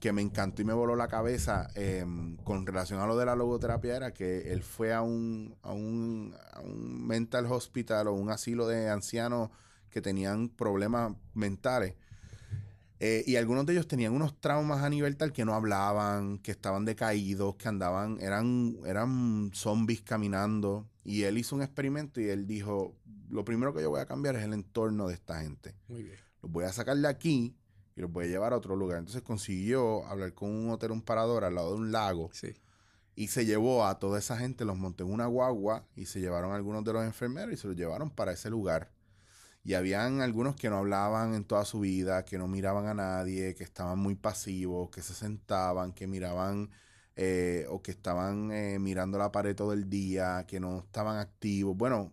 [0.00, 2.04] que me encantó y me voló la cabeza eh,
[2.44, 6.34] con relación a lo de la logoterapia era que él fue a un, a un,
[6.52, 9.50] a un mental hospital o un asilo de ancianos
[9.90, 11.94] que tenían problemas mentales.
[13.00, 16.50] Eh, y algunos de ellos tenían unos traumas a nivel tal que no hablaban, que
[16.52, 20.88] estaban decaídos, que andaban, eran, eran zombies caminando.
[21.04, 22.96] Y él hizo un experimento y él dijo,
[23.28, 26.16] lo primero que yo voy a cambiar es el entorno de esta gente Muy bien.
[26.42, 27.54] los voy a sacar de aquí
[27.96, 28.98] y los voy a llevar a otro lugar.
[28.98, 32.54] Entonces consiguió hablar con un hotel, un parador al lado de un lago Sí.
[33.16, 36.52] y se llevó a toda esa gente, los montó en una guagua y se llevaron
[36.52, 38.90] a algunos de los enfermeros y se los llevaron para ese lugar.
[39.62, 43.54] Y habían algunos que no hablaban en toda su vida, que no miraban a nadie,
[43.54, 46.70] que estaban muy pasivos, que se sentaban, que miraban
[47.16, 51.76] eh, o que estaban eh, mirando la pared todo el día, que no estaban activos.
[51.76, 52.12] Bueno,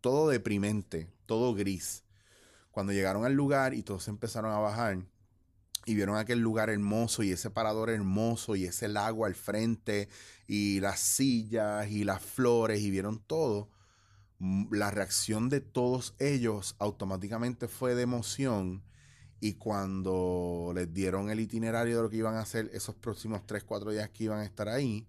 [0.00, 2.04] todo deprimente, todo gris.
[2.70, 4.98] Cuando llegaron al lugar y todos empezaron a bajar
[5.84, 10.08] y vieron aquel lugar hermoso y ese parador hermoso y ese lago al frente
[10.46, 13.68] y las sillas y las flores y vieron todo,
[14.38, 18.82] mm, la reacción de todos ellos automáticamente fue de emoción
[19.44, 23.64] y cuando les dieron el itinerario de lo que iban a hacer esos próximos 3,
[23.64, 25.04] 4 días que iban a estar ahí,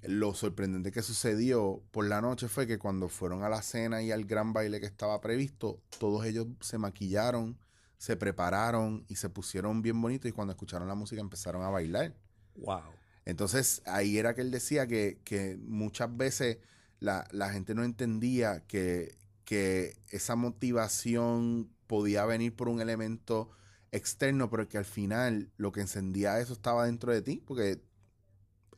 [0.00, 4.10] lo sorprendente que sucedió por la noche fue que cuando fueron a la cena y
[4.10, 7.58] al gran baile que estaba previsto, todos ellos se maquillaron,
[7.98, 12.14] se prepararon y se pusieron bien bonitos y cuando escucharon la música empezaron a bailar.
[12.56, 12.80] Wow.
[13.26, 16.56] Entonces ahí era que él decía que, que muchas veces
[17.00, 23.50] la, la gente no entendía que, que esa motivación podía venir por un elemento
[23.92, 27.82] externo, pero que al final lo que encendía eso estaba dentro de ti, porque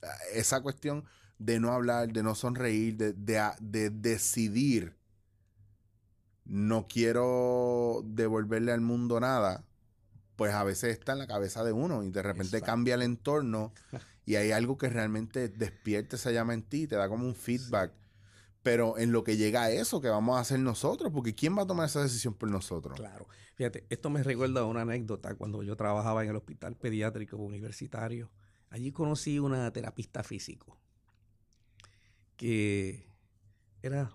[0.03, 1.05] ah, esa cuestión
[1.39, 4.97] de no hablar, de no sonreír, de, de, de decidir,
[6.45, 9.65] no quiero devolverle al mundo nada,
[10.37, 12.67] pues a veces está en la cabeza de uno y de repente Exacto.
[12.67, 13.75] cambia el entorno
[14.27, 17.93] y hay algo que realmente despierta esa llama en ti, te da como un feedback.
[18.63, 21.11] Pero en lo que llega a eso, que vamos a hacer nosotros?
[21.13, 22.97] Porque ¿quién va a tomar esa decisión por nosotros?
[22.97, 23.27] Claro.
[23.55, 28.31] Fíjate, esto me recuerda a una anécdota cuando yo trabajaba en el hospital pediátrico universitario.
[28.69, 30.79] Allí conocí una terapista físico
[32.37, 33.05] que
[33.83, 34.11] era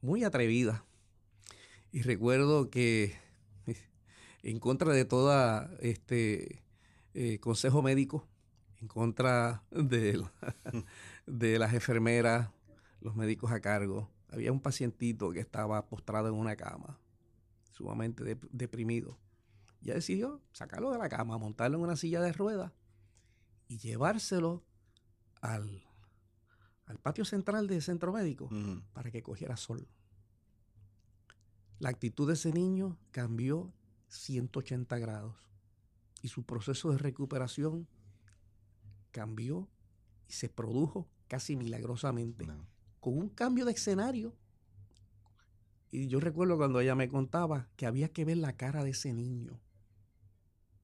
[0.00, 0.84] muy atrevida.
[1.92, 3.14] Y recuerdo que
[4.42, 6.62] en contra de toda este
[7.14, 8.26] eh, consejo médico,
[8.80, 10.24] en contra de,
[11.26, 12.50] de las enfermeras,
[13.02, 16.98] los médicos a cargo, había un pacientito que estaba postrado en una cama,
[17.72, 19.18] sumamente dep- deprimido.
[19.80, 22.72] Ya decidió sacarlo de la cama, montarlo en una silla de ruedas
[23.68, 24.62] y llevárselo
[25.40, 25.82] al,
[26.86, 28.48] al patio central del centro médico
[28.92, 29.88] para que cogiera sol.
[31.80, 33.72] La actitud de ese niño cambió
[34.08, 35.34] 180 grados
[36.22, 37.88] y su proceso de recuperación
[39.10, 39.68] cambió
[40.28, 42.66] y se produjo casi milagrosamente No.
[43.02, 44.32] Con un cambio de escenario.
[45.90, 49.12] Y yo recuerdo cuando ella me contaba que había que ver la cara de ese
[49.12, 49.58] niño,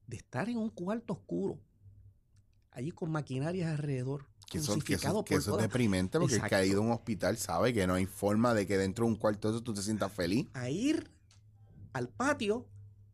[0.08, 1.60] de estar en un cuarto oscuro,
[2.72, 6.54] allí con maquinarias alrededor, Que eso, que eso- que eso es deprimente porque el que
[6.56, 6.66] ha Exacto.
[6.72, 9.48] ido a un hospital sabe que no hay forma de que dentro de un cuarto
[9.48, 10.48] de eso tú te sientas feliz.
[10.54, 11.12] a ir
[11.92, 12.66] al patio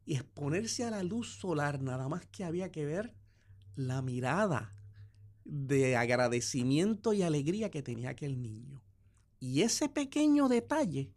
[0.07, 3.14] y exponerse a la luz solar, nada más que había que ver
[3.76, 4.74] la mirada
[5.44, 8.80] de agradecimiento y alegría que tenía aquel niño.
[9.41, 11.12] Y ese pequeño detalle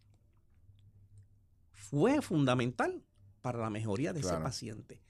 [1.74, 3.03] fue fundamental
[3.41, 5.01] para la mejoría de ese paciente.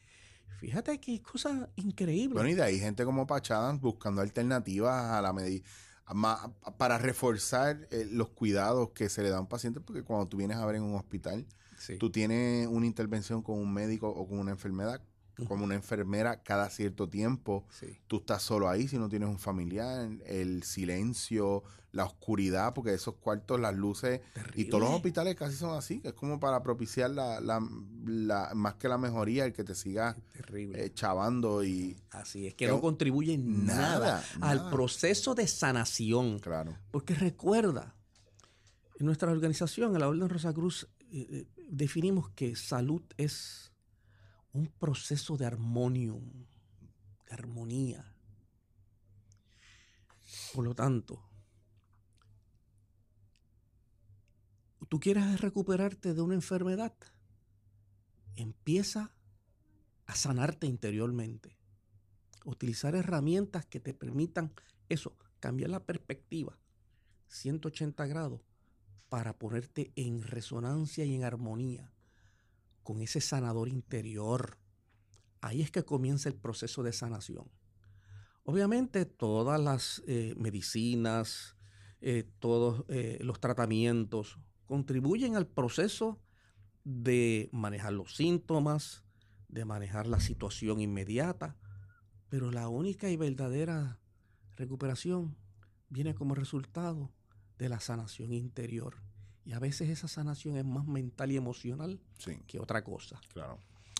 [0.59, 2.33] Fíjate qué cosa increíble.
[2.35, 5.63] Bueno, y de ahí gente como Pachadan buscando alternativas a la medi-
[6.05, 10.03] a ma- para reforzar eh, los cuidados que se le da a un paciente, porque
[10.03, 11.45] cuando tú vienes a ver en un hospital,
[11.77, 11.97] Sí.
[11.97, 15.01] tú tienes una intervención con un médico o con una enfermedad.
[15.47, 17.65] Como una enfermera cada cierto tiempo.
[17.69, 17.99] Sí.
[18.07, 23.15] Tú estás solo ahí si no tienes un familiar, el silencio, la oscuridad, porque esos
[23.15, 24.21] cuartos, las luces,
[24.55, 27.67] y todos los hospitales casi son así, que es como para propiciar la, la-
[28.05, 30.15] la- más que la mejoría, el que te siga
[30.53, 35.47] eh, chavando y Así es que que no contribuye en nada, nada, al proceso de
[35.47, 36.39] sanación.
[36.39, 36.77] claro.
[36.91, 37.95] Porque recuerda,
[38.99, 43.71] en nuestra organización, en la Orden Rosa Cruz, eh, eh, definimos que salud es
[44.57, 46.45] un proceso de armonium,
[47.27, 48.15] de armonía.
[50.53, 51.23] Por lo tanto,
[54.89, 56.95] tú quieres recuperarte de una enfermedad,
[58.35, 59.13] empieza
[60.07, 61.55] a sanarte interiormente.
[62.43, 64.53] Utilizar herramientas que te permitan
[64.89, 66.57] eso, cambiar la perspectiva
[67.27, 68.41] 180 grados
[69.09, 71.91] para ponerte en resonancia y en armonía
[72.87, 74.57] con ese sanador interior.
[75.41, 77.51] Ahí es que comienza el proceso de sanación.
[78.45, 81.57] Obviamente todas las eh, medicinas,
[81.99, 86.21] eh, todos eh, los tratamientos contribuyen al proceso
[86.85, 89.03] de manejar los síntomas,
[89.49, 91.57] de manejar la situación inmediata,
[92.29, 93.99] pero la única y verdadera
[94.55, 95.35] recuperación
[95.89, 97.11] viene como resultado
[97.57, 98.95] de la sanación interior.
[99.47, 103.17] Y a veces esa sanación es más mental y emocional Sí, que otra cosa.
[103.31, 103.57] claro.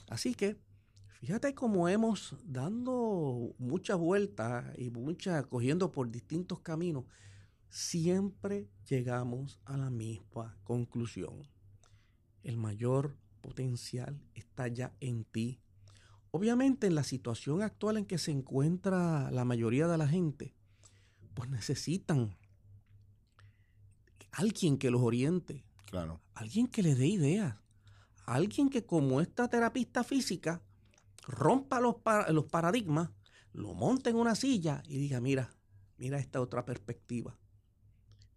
[0.09, 0.57] Así que
[1.21, 7.05] fíjate cómo hemos dando muchas vueltas y muchas cogiendo por distintos caminos,
[7.69, 11.47] siempre llegamos a la misma conclusión.
[12.43, 15.61] El mayor potencial está ya en ti.
[16.31, 20.53] Obviamente en la situación actual en que se encuentra la mayoría de la gente,
[21.35, 22.35] pues necesitan
[24.32, 26.21] alguien que los oriente, Claro.
[26.34, 27.55] alguien que le dé ideas,
[28.25, 30.61] alguien que como esta terapista física
[31.28, 33.09] rompa los, pa- los paradigmas,
[33.53, 35.49] lo monte en una silla y diga, mira,
[35.97, 37.38] mira esta otra perspectiva.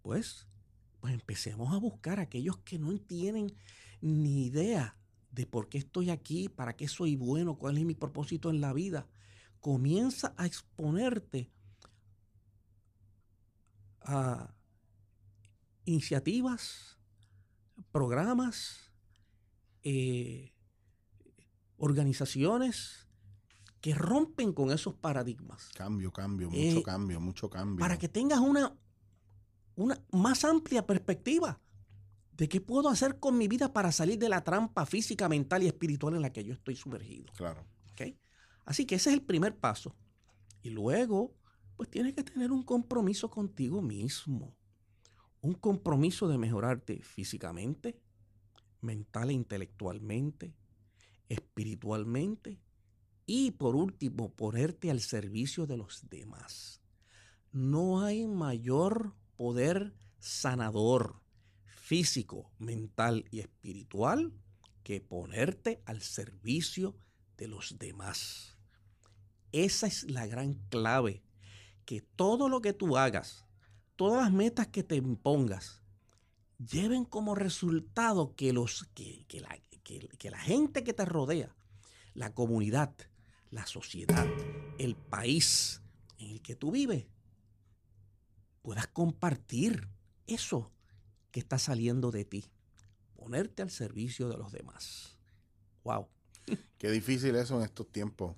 [0.02, 0.46] Pues,
[1.00, 3.52] pues empecemos a buscar a aquellos que no tienen
[4.00, 4.96] ni idea
[5.30, 8.72] de por qué estoy aquí, para qué soy bueno, cuál es mi propósito en la
[8.72, 9.06] vida.
[9.60, 11.50] Comienza a exponerte
[14.02, 14.54] a
[15.90, 16.98] iniciativas,
[17.90, 18.92] programas,
[19.82, 20.54] eh,
[21.76, 23.08] organizaciones
[23.80, 27.78] que rompen con esos paradigmas Cambio, cambio, mucho Eh, cambio, mucho cambio.
[27.80, 28.76] para que tengas una,
[29.74, 31.58] una más amplia perspectiva
[32.32, 35.66] de qué puedo hacer con mi vida para salir de la trampa física, mental y
[35.66, 37.32] espiritual en la que yo estoy sumergido.
[37.36, 37.66] Claro.
[37.92, 38.14] ¿ok?
[38.64, 39.94] Así que ese es el primer paso.
[40.62, 41.34] Y luego,
[41.76, 44.54] pues tienes que tener un compromiso contigo mismo.
[45.42, 48.00] Un compromiso de mejorarte físicamente,
[48.80, 50.54] mental e intelectualmente,
[51.28, 52.60] espiritualmente
[53.26, 56.80] y por último, ponerte al servicio de los demás.
[57.52, 61.22] No hay mayor poder sanador
[61.64, 64.32] físico, mental y espiritual
[64.82, 66.96] que ponerte al servicio
[67.36, 68.56] de los demás.
[69.52, 71.22] Esa es la gran clave,
[71.84, 73.46] que todo lo que tú hagas,
[74.00, 75.82] todas las metas que te impongas,
[76.58, 81.54] lleven como resultado que, los, que, que la, que- la gente que te rodea,
[82.14, 82.94] la comunidad,
[83.50, 84.26] la sociedad,
[84.78, 85.82] el país
[86.16, 87.08] en el que tú vives,
[88.62, 89.86] puedas compartir
[90.26, 90.72] eso
[91.30, 92.50] que está saliendo de ti,
[93.16, 95.18] ponerte al servicio de los demás.
[95.84, 96.08] Wow.
[96.78, 98.34] Qué difícil eso en estos tiempos.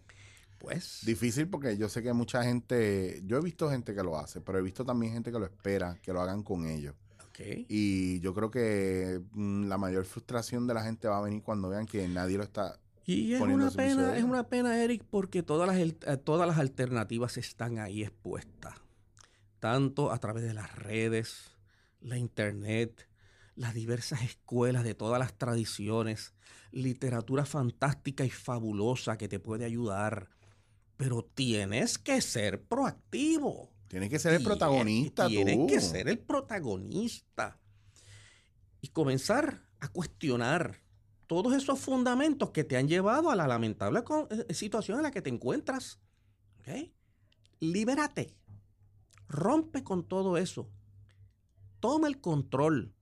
[0.63, 1.01] Pues.
[1.05, 4.59] Difícil porque yo sé que mucha gente, yo he visto gente que lo hace, pero
[4.61, 6.95] he visto también gente que lo espera, que lo hagan con ellos.
[7.27, 7.41] ok.
[7.69, 11.69] Y yo creo que mm, la mayor frustración de la gente va a venir cuando
[11.69, 12.79] vean que nadie lo está.
[13.05, 17.37] Y es una pena, es una pena, Eric, porque todas las, eh, todas las alternativas
[17.39, 18.77] están ahí expuestas.
[19.59, 21.57] Tanto a través de las redes,
[22.01, 23.09] la internet,
[23.57, 26.35] las diversas escuelas de todas las tradiciones,
[26.71, 30.29] literatura fantástica y fabulosa que te puede ayudar.
[31.03, 33.71] Pero tienes que ser proactivo.
[33.89, 35.67] Tienes que ser el protagonista Tienes tú.
[35.67, 37.59] que ser el protagonista.
[38.81, 40.81] Y comenzar a cuestionar
[41.27, 45.11] todos esos fundamentos que te han llevado a la lamentable co- eh, situación en la
[45.11, 45.99] que te encuentras.
[46.61, 46.91] ¿Ok?
[47.61, 48.37] Libérate.
[49.29, 50.71] Rompe con todo eso.
[51.81, 52.95] Toma el control.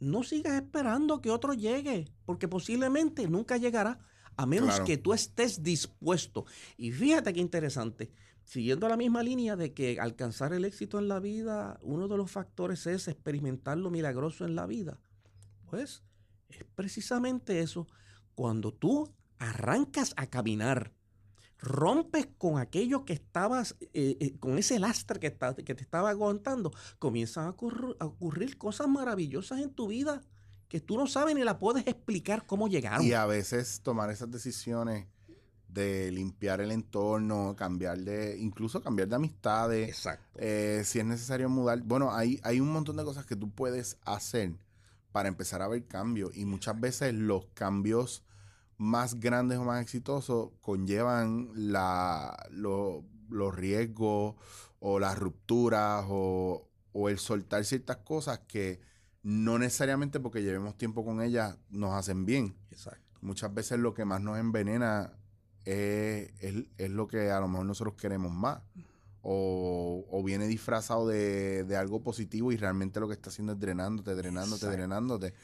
[0.00, 4.00] No sigas esperando que otro llegue, porque posiblemente nunca llegará,
[4.36, 4.84] a menos Claro.
[4.84, 6.44] que tú estés dispuesto.
[6.76, 8.10] Y fíjate qué interesante,
[8.44, 12.30] siguiendo la misma línea de que alcanzar el éxito en la vida, uno de los
[12.30, 15.00] factores es experimentar lo milagroso en la vida.
[15.70, 16.02] Pues
[16.48, 17.86] es precisamente eso.
[18.34, 20.92] Cuando tú arrancas a caminar,
[21.58, 26.10] rompes con aquello que estabas, eh, eh, con ese lastre que, está- que te estaba
[26.10, 27.50] aguantando, comienzan a
[28.04, 30.20] ocurrir cosas maravillosas en tu vida
[30.68, 33.04] que tú no sabes ni la puedes explicar cómo llegaron.
[33.06, 35.06] Y a veces tomar esas decisiones
[35.68, 40.38] de limpiar el entorno, cambiar de, incluso cambiar de amistades, Exacto.
[40.40, 41.82] eh, si es necesario mudar.
[41.82, 44.54] Bueno, hay, hay un montón de cosas que tú puedes hacer
[45.12, 46.34] para empezar a ver cambios.
[46.36, 48.22] Y muchas veces los cambios
[48.78, 54.34] más grandes o más exitosos conllevan la, lo- los riesgos
[54.80, 58.80] o las rupturas o, o el soltar ciertas cosas que
[59.28, 62.54] no necesariamente porque llevemos tiempo con ellas nos hacen bien.
[62.70, 63.02] Exacto.
[63.22, 65.12] Muchas veces lo que más nos envenena
[65.64, 68.60] es, es- es lo que a lo mejor nosotros queremos más.
[69.28, 73.58] O, o viene disfrazado de, de algo positivo y realmente lo que está haciendo es
[73.58, 74.76] drenándote, drenándote, Exacto.
[74.76, 75.34] drenándote.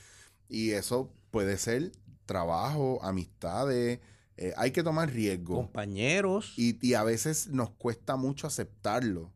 [0.48, 1.90] Y eso puede ser
[2.24, 3.98] trabajo, amistades.
[4.36, 5.56] eh, hay que tomar riesgo.
[5.56, 6.54] Compañeros.
[6.56, 9.32] Y, y a veces nos cuesta mucho aceptarlo.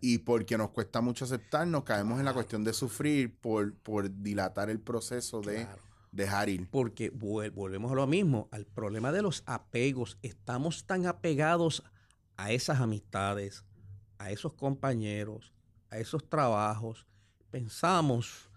[0.00, 4.70] Y porque nos cuesta mucho aceptarnos, caemos en la cuestión de sufrir por, por dilatar
[4.70, 5.82] el proceso de Claro.
[6.12, 6.68] dejar ir.
[6.70, 10.18] Porque volvemos a lo mismo, al problema de los apegos.
[10.22, 11.82] Estamos tan apegados
[12.36, 13.64] a esas amistades,
[14.18, 15.52] a esos compañeros,
[15.90, 17.06] a esos trabajos.
[17.50, 18.48] Pensamos,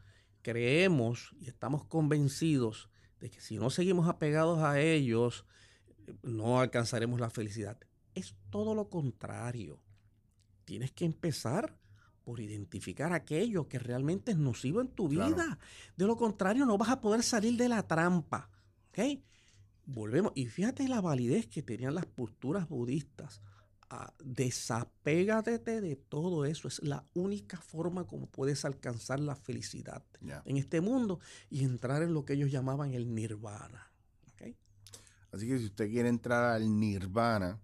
[0.41, 5.45] creemos y estamos convencidos de que si no seguimos apegados a ellos,
[6.21, 7.77] no alcanzaremos la felicidad.
[8.13, 9.79] Es todo lo contrario.
[10.65, 11.77] Tienes que empezar
[12.23, 15.35] por identificar aquello que realmente es nocivo en tu Claro.
[15.35, 15.59] vida.
[15.95, 18.49] De lo contrario, no vas a poder salir de la trampa.
[18.89, 19.19] ¿Ok?
[19.85, 20.31] Volvemos.
[20.35, 23.41] Y fíjate la validez que tenían las posturas budistas.
[23.91, 26.67] Ah, desapégate de todo eso.
[26.67, 30.03] Es la única forma como puedes alcanzar la felicidad
[30.45, 31.19] en este mundo
[31.51, 33.91] y entrar en lo que ellos llamaban el nirvana.
[34.33, 34.55] ¿Ok?
[35.31, 37.61] Así que si usted quiere entrar al nirvana,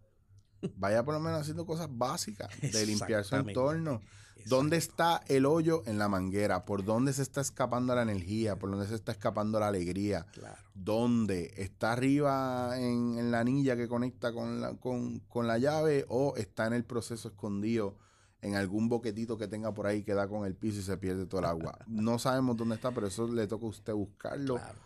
[0.78, 4.02] vaya por lo menos haciendo cosas básicas de limpiar su entorno.
[4.48, 6.66] ¿Dónde está el hoyo en la manguera?
[6.66, 8.56] ¿Por dónde se está escapando la energía?
[8.58, 10.26] ¿Por dónde se está escapando la alegría?
[10.34, 10.58] Claro.
[10.74, 11.54] ¿Dónde?
[11.58, 16.36] ¿Está arriba en, en la anilla que conecta con la, con, con la llave o
[16.38, 17.98] está en el proceso escondido
[18.42, 21.28] en algún boquetito que tenga por ahí que da con el piso y se pierde
[21.28, 21.78] todo el agua?
[21.88, 24.80] No sabemos dónde está, pero eso le toca a usted buscarlo, Claro.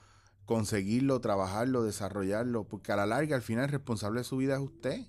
[0.44, 4.60] conseguirlo, trabajarlo, desarrollarlo, porque a la larga, al final, el responsable de su vida es
[4.62, 5.06] usted.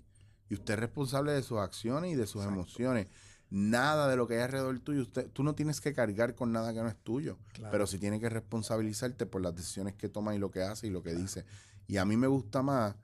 [0.49, 2.55] Y usted es responsable de sus acciones y de sus Exacto.
[2.61, 3.07] emociones.
[3.51, 6.73] Nada de lo que hay alrededor tuyo, usted, tú no tienes que cargar con nada
[6.75, 7.39] que no es tuyo.
[7.53, 7.71] Claro.
[7.73, 10.91] Pero sí tienes que responsabilizarte por las decisiones que toma y lo que hace y
[10.91, 11.45] lo que dice.
[11.87, 12.97] Y a mí me gusta más,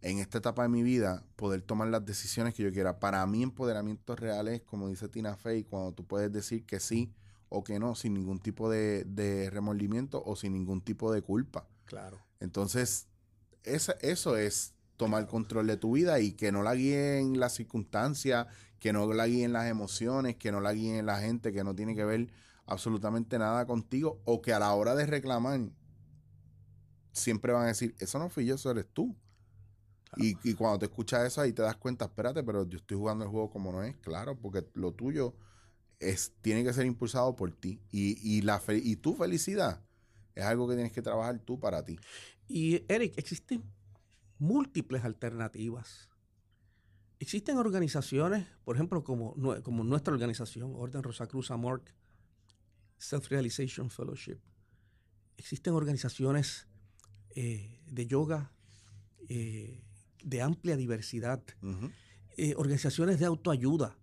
[0.00, 2.98] en esta etapa de mi vida, poder tomar las decisiones que yo quiera.
[3.00, 7.12] Para mí, empoderamiento real es, como dice Tina Fey, cuando tú puedes decir que sí
[7.48, 11.68] o que no, sin ningún tipo de, de remordimiento o sin ningún tipo de culpa.
[11.84, 12.18] Claro.
[12.40, 13.08] Entonces,
[13.64, 18.46] esa- eso es tomar control de tu vida y que no la guíen las circunstancias,
[18.78, 21.94] que no la guíen las emociones, que no la guíen la gente, que no tiene
[21.96, 22.28] que ver
[22.66, 25.60] absolutamente nada contigo, o que a la hora de reclamar
[27.12, 29.16] siempre van a decir, eso no fui yo, eso eres tú.
[30.16, 33.24] Y, y cuando te escuchas eso ahí te das cuenta, espérate, pero yo estoy jugando
[33.24, 35.34] el juego como no es, claro, porque lo tuyo
[36.00, 37.80] es, tiene que ser impulsado por ti.
[37.92, 39.82] Y, y, la fe- y tu felicidad
[40.34, 41.98] es algo que tienes que trabajar tú para ti.
[42.48, 43.64] Y Eric, existen
[44.42, 46.08] múltiples alternativas.
[47.20, 51.94] Existen organizaciones, por ejemplo, como, como nuestra organización, Orden Rosacruz Amorc,
[52.98, 54.38] Self-Realization Fellowship.
[55.36, 56.66] Existen organizaciones
[57.36, 58.52] eh, de yoga
[59.28, 59.84] eh,
[60.24, 61.40] de amplia diversidad,
[62.36, 63.96] eh, organizaciones de autoayuda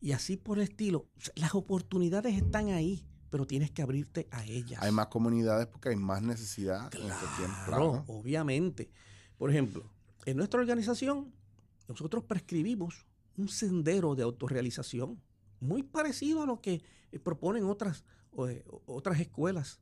[0.00, 1.08] y así por el estilo.
[1.16, 4.80] O sea, Las oportunidades están ahí, pero tienes que abrirte a ellas.
[4.82, 7.58] Hay más comunidades porque hay más necesidad en estos tiempos.
[7.66, 8.04] Claro, Claro.
[8.06, 8.90] obviamente.
[9.40, 9.90] Por ejemplo,
[10.26, 11.32] en nuestra organización,
[11.88, 13.06] nosotros prescribimos
[13.38, 15.18] un sendero de autorrealización
[15.60, 18.04] muy parecido a lo que eh, proponen otras,
[18.46, 19.80] eh, otras escuelas,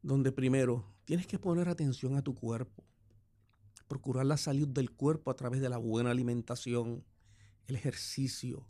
[0.00, 2.82] donde primero tienes que poner atención a tu cuerpo,
[3.88, 7.04] procurar la salud del cuerpo a través de la buena alimentación,
[7.66, 8.66] el ejercicio,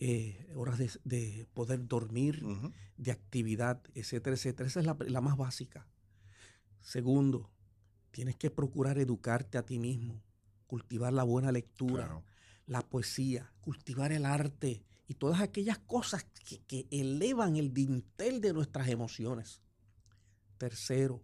[0.00, 2.40] eh, horas de, de poder dormir,
[2.96, 4.68] de actividad, etcétera, etcétera.
[4.68, 5.88] Esa es la, la más básica.
[6.82, 7.50] Segundo,
[8.10, 10.22] tienes que procurar educarte a ti mismo,
[10.66, 12.24] cultivar la buena lectura, Claro.
[12.66, 18.52] la poesía, cultivar el arte y todas aquellas cosas que, que elevan el dintel de
[18.52, 19.60] nuestras emociones.
[20.58, 21.22] Tercero,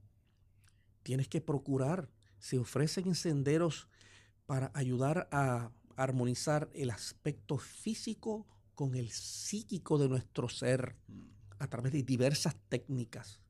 [1.02, 2.08] tienes que procurar,
[2.38, 3.88] se ofrecen senderos
[4.46, 10.96] para ayudar a armonizar el aspecto físico con el psíquico de nuestro ser
[11.58, 13.40] a través de diversas técnicas.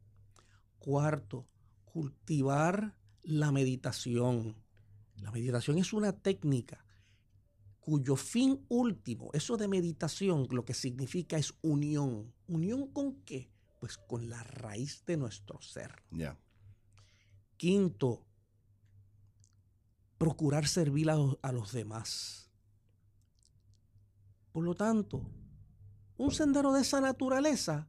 [0.78, 1.46] Cuarto,
[1.84, 2.94] cultivar
[3.26, 4.56] la meditación.
[5.16, 6.84] La meditación es una técnica
[7.80, 12.32] cuyo fin último, eso de meditación, lo que significa es unión.
[12.48, 13.48] ¿Unión con qué?
[13.78, 16.02] Pues con la raíz de nuestro ser.
[16.10, 16.36] Ya.
[17.56, 18.24] Quinto,
[20.18, 22.50] procurar servir a los demás.
[24.50, 25.22] Por lo tanto,
[26.16, 27.88] un sendero de esa naturaleza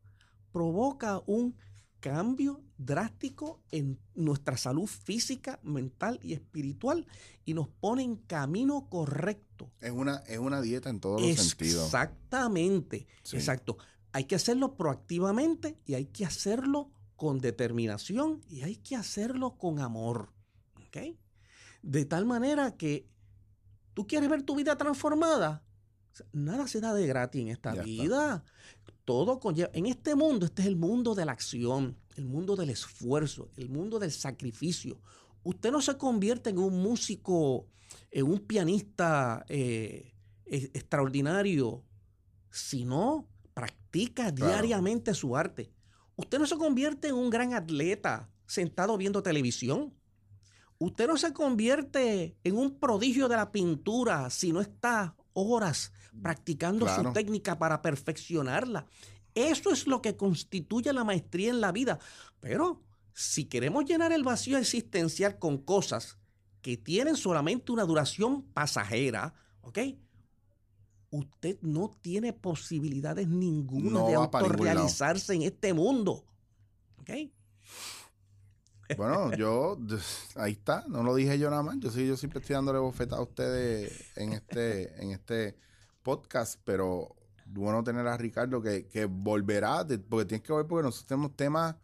[0.51, 1.55] provoca un
[1.99, 7.07] cambio drástico en nuestra salud física, mental y espiritual
[7.45, 9.71] y nos pone en camino correcto.
[9.79, 11.85] Es una, es una dieta en todos los sentidos.
[11.85, 13.37] Exactamente, Sí.
[13.37, 13.77] exacto.
[14.13, 19.79] Hay que hacerlo proactivamente y hay que hacerlo con determinación y hay que hacerlo con
[19.79, 20.31] amor.
[20.87, 21.15] ¿ok?
[21.81, 23.07] De tal manera que
[23.93, 25.63] tú quieres ver tu vida transformada.
[26.31, 28.43] Nada se da de gratis en esta Ya está.
[29.07, 29.69] Todo conlleva.
[29.71, 33.69] En este mundo, este es el mundo de la acción, el mundo del esfuerzo, el
[33.69, 34.99] mundo del sacrificio.
[35.43, 37.67] Usted no se convierte en un músico,
[38.11, 40.13] en un pianista eh,
[40.45, 41.85] e- extraordinario,
[42.51, 44.51] si no practica Claro.
[44.51, 45.71] diariamente su arte.
[46.17, 49.93] Usted no se convierte en un gran atleta sentado viendo televisión.
[50.79, 55.91] Usted no se convierte en un prodigio de la pintura si no está horas
[56.21, 57.03] practicando Claro.
[57.03, 58.87] su técnica para perfeccionarla.
[59.35, 61.99] Eso es lo que constituye la maestría en la vida.
[62.39, 62.81] Pero
[63.13, 66.17] si queremos llenar el vacío existencial con cosas
[66.61, 69.79] que tienen solamente una duración pasajera, ¿ok?
[71.11, 76.25] Usted no tiene posibilidades ninguna No de autorrealizarse en este mundo.
[76.97, 77.11] ¿Ok?
[78.95, 79.77] Bueno, yo,
[80.35, 81.77] ahí está, no lo dije yo nada más.
[81.79, 85.57] Yo sí, yo siempre estoy dándole bofeta a ustedes en este, en este
[86.03, 87.15] podcast, pero
[87.45, 91.35] bueno tener a Ricardo que, que volverá, de- porque tienes que ver porque nosotros tenemos
[91.35, 91.75] temas,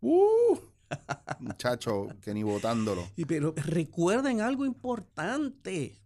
[0.00, 0.58] uh,
[1.40, 3.06] muchacho, que ni votándolo.
[3.16, 6.00] Y pero recuerden algo importante.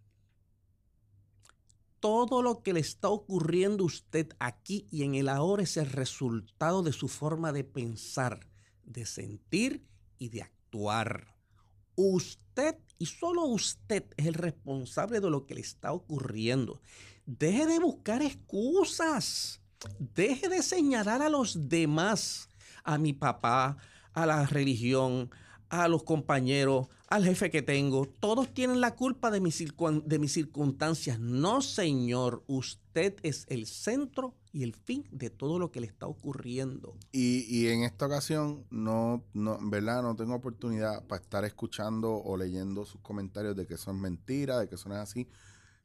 [2.00, 5.86] Todo lo que le está ocurriendo a usted aquí y en el ahora es el
[5.86, 8.40] resultado de su forma de pensar,
[8.82, 9.86] de sentir
[10.22, 11.34] y de actuar.
[11.96, 16.80] Usted y solo usted es el responsable de lo que le está ocurriendo.
[17.26, 19.60] Deje de buscar excusas.
[19.98, 22.48] Deje de señalar a los demás,
[22.84, 23.78] a mi papá,
[24.12, 25.30] a la religión,
[25.72, 28.06] a los compañeros, al jefe que tengo.
[28.06, 29.64] Todos tienen la culpa de mis,
[30.04, 31.18] de mis circunstancias.
[31.18, 32.44] No, señor.
[32.46, 36.94] Usted es el centro y el fin de todo lo que le está ocurriendo.
[37.10, 42.36] Y, y en esta ocasión, no, no, verdad, no tengo oportunidad para estar escuchando o
[42.36, 45.26] leyendo sus comentarios de que son mentiras, de que son así.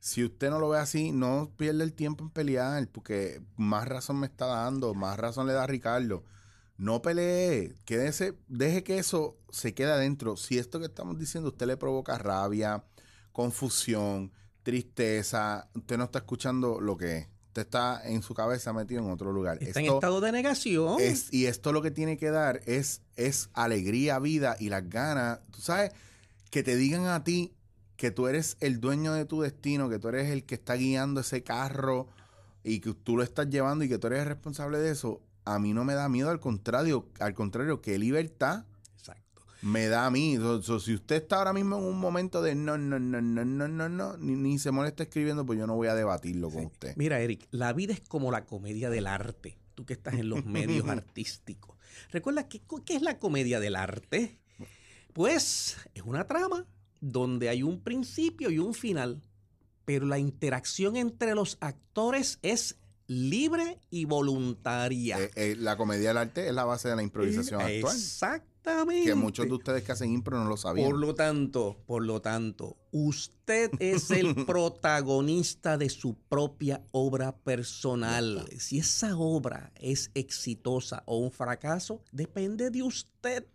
[0.02, 4.20] Si usted no lo ve así, no pierda el tiempo en pelear, porque más razón
[4.20, 6.26] me está dando, más razón le da a Ricardo.
[6.78, 10.38] No pelee, quédese, deje que eso se quede adentro.
[10.38, 12.84] Si esto que estamos diciendo usted le provoca rabia,
[13.32, 14.32] confusión,
[14.62, 17.28] tristeza, usted no está escuchando lo que es.
[17.48, 19.58] Usted está en su cabeza metido en otro lugar.
[19.62, 20.98] Está en estado de negación.
[21.00, 25.40] es, y esto lo que tiene que dar es, es alegría, vida y las ganas.
[25.50, 25.92] Tú sabes,
[26.52, 27.56] que te digan a ti
[27.96, 31.22] que tú eres el dueño de tu destino, que tú eres el que está guiando
[31.22, 32.08] ese carro
[32.64, 35.22] y que tú lo estás llevando y que tú eres el responsable de eso.
[35.54, 38.66] A mí no me da miedo, al contrario, al contrario, que libertad
[38.98, 39.44] Exacto.
[39.62, 40.36] me da a mí.
[40.38, 43.46] So- so, si usted está ahora mismo en un momento de no, no, no, no,
[43.46, 46.66] no, no, no, ni, ni se molesta escribiendo, pues yo no voy a debatirlo con
[46.66, 46.94] usted.
[46.98, 49.58] Mira, Eric, la vida es como la comedia del arte.
[49.76, 51.78] Tú que estás en los medios artísticos.
[52.12, 54.38] ¿Recuerdas qué, qué es la comedia del arte?
[55.14, 56.66] Pues es una trama
[57.00, 59.22] donde hay un principio y un final,
[59.86, 62.78] pero la interacción entre los actores es
[63.08, 65.20] libre y voluntaria.
[65.20, 67.96] Eh, eh, la comedia del arte es la base de la improvisación actual.
[67.96, 69.06] Exactamente.
[69.06, 70.90] Que muchos de ustedes que hacen impro no lo sabían.
[70.90, 78.46] Por lo tanto, por lo tanto, usted es el protagonista de su propia obra personal.
[78.60, 83.46] Si esa obra es exitosa o un fracaso, depende de usted.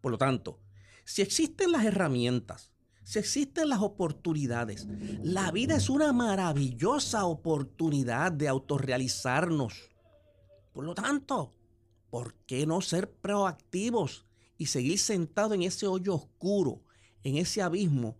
[0.00, 0.60] Por lo tanto,
[1.04, 2.71] si existen las herramientas,
[3.04, 4.86] si existen las oportunidades,
[5.22, 9.90] la vida es una maravillosa oportunidad de autorrealizarnos.
[10.72, 11.54] Por lo tanto,
[12.10, 14.26] ¿por qué no ser proactivos
[14.56, 16.82] y seguir sentados en ese hoyo oscuro,
[17.24, 18.18] en ese abismo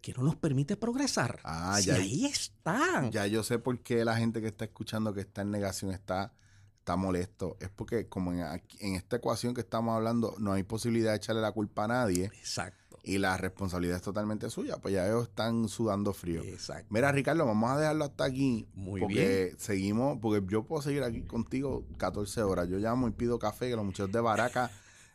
[0.00, 1.40] que no nos permite progresar?
[1.44, 3.10] Ah, Si ya- ahí están.
[3.12, 6.34] Ya yo sé por qué la gente que está escuchando que está en negación está,
[6.78, 7.56] está molesto.
[7.60, 11.16] Es porque como en, aquí- en esta ecuación que estamos hablando no hay posibilidad de
[11.18, 12.83] echarle la culpa a nadie Exacto.
[13.04, 14.78] Y la responsabilidad es totalmente suya.
[14.78, 16.42] Pues ya ellos están sudando frío.
[16.42, 16.86] Exacto.
[16.90, 18.66] Mira, Ricardo, vamos a dejarlo hasta aquí.
[18.74, 22.68] Muy porque seguimos, porque yo puedo seguir aquí contigo 14 horas.
[22.68, 24.70] Yo llamo y pido café, que los muchachos de Baraca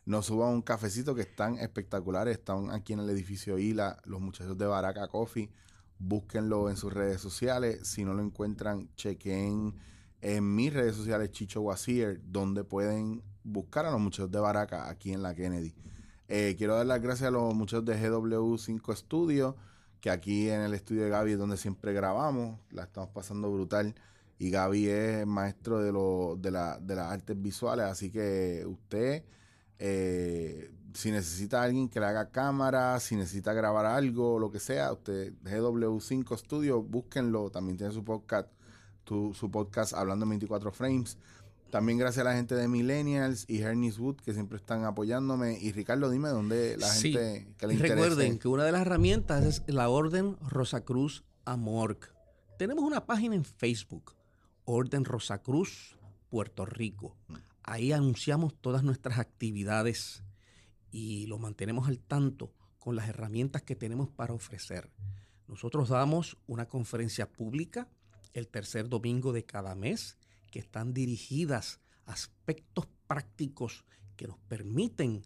[0.05, 2.37] nos suban un cafecito que están espectaculares.
[2.37, 5.49] Están aquí en el edificio Isla, los muchachos de Baraca Coffee.
[5.97, 7.87] Búsquenlo en sus redes sociales.
[7.87, 9.75] Si no lo encuentran, chequen
[10.21, 15.11] en mis redes sociales, Chicho Wazir, donde pueden buscar a los muchachos de Baraca aquí
[15.11, 15.73] en la Kennedy.
[16.29, 19.55] Eh, quiero dar las gracias a los muchachos de GW5 Studio,
[19.99, 22.59] que aquí en el estudio de Gaby es donde siempre grabamos.
[22.71, 23.95] La estamos pasando brutal.
[24.37, 29.23] Y Gaby es maestro de, lo, de, la- de las artes visuales, así que usted,
[29.79, 34.93] eh, si necesita alguien que le haga cámara, si necesita grabar algo, lo que sea,
[34.93, 37.49] usted, GW5 Studio, búsquenlo.
[37.49, 38.47] También tiene su podcast,
[39.03, 41.17] tu- su podcast Hablando en 24 Frames.
[41.69, 45.57] También gracias a la gente de Millennials y Hernis Wood que siempre están apoyándome.
[45.59, 47.13] Y Ricardo, dime dónde la Sí.
[47.13, 47.95] gente que le Y interese.
[47.95, 52.13] recuerden que una de las herramientas es la Orden Rosacruz Amorc.
[52.57, 54.15] Tenemos una página en Facebook,
[54.65, 55.97] Orden Rosacruz,
[56.29, 57.15] Puerto Rico.
[57.63, 60.23] Ahí anunciamos todas nuestras actividades
[60.91, 64.89] y lo mantenemos al tanto con las herramientas que tenemos para ofrecer.
[65.47, 67.87] Nosotros damos una conferencia pública
[68.33, 70.17] el tercer domingo de cada mes
[70.49, 73.85] que están dirigidas a aspectos prácticos
[74.15, 75.23] que nos permiten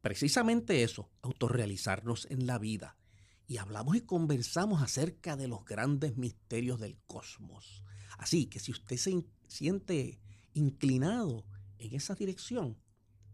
[0.00, 2.96] precisamente eso, autorrealizarnos en la vida.
[3.46, 7.84] Y hablamos y conversamos acerca de los grandes misterios del cosmos.
[8.18, 10.20] Así que si usted se siente
[10.54, 11.44] inclinado
[11.78, 12.78] en esa dirección,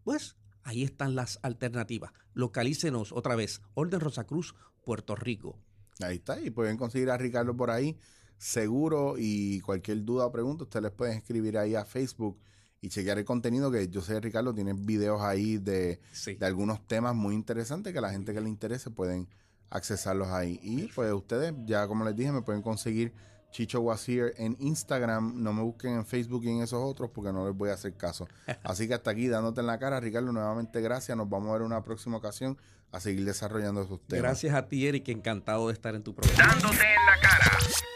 [0.05, 2.13] pues ahí están las alternativas.
[2.33, 4.55] Localícenos otra vez, Orden Rosacruz,
[4.85, 5.59] Puerto Rico.
[6.01, 7.99] Ahí está, y pueden conseguir a Ricardo por ahí,
[8.39, 12.39] seguro, y cualquier duda o pregunta, ustedes les pueden escribir ahí a Facebook
[12.81, 16.35] y chequear el contenido que yo sé, Ricardo, tiene videos ahí de, Sí.
[16.35, 19.29] de algunos temas muy interesantes que a la gente que le interese pueden
[19.71, 20.61] accesarlos ahí.
[20.63, 23.13] Y pues ustedes, ya como les dije, me pueden conseguir
[23.51, 27.47] Chicho Wazir en Instagram, no me busquen en Facebook y en esos otros porque no
[27.49, 28.29] les voy a hacer caso.
[28.63, 31.63] Así que hasta aquí, dándote en la cara, Ricardo, nuevamente gracias, nos vamos a ver
[31.63, 32.59] en una próxima ocasión
[32.93, 34.23] a seguir desarrollando esos temas.
[34.23, 36.53] Gracias a ti, Eric, encantado de estar en tu programa.
[36.53, 37.96] Dándote en la cara.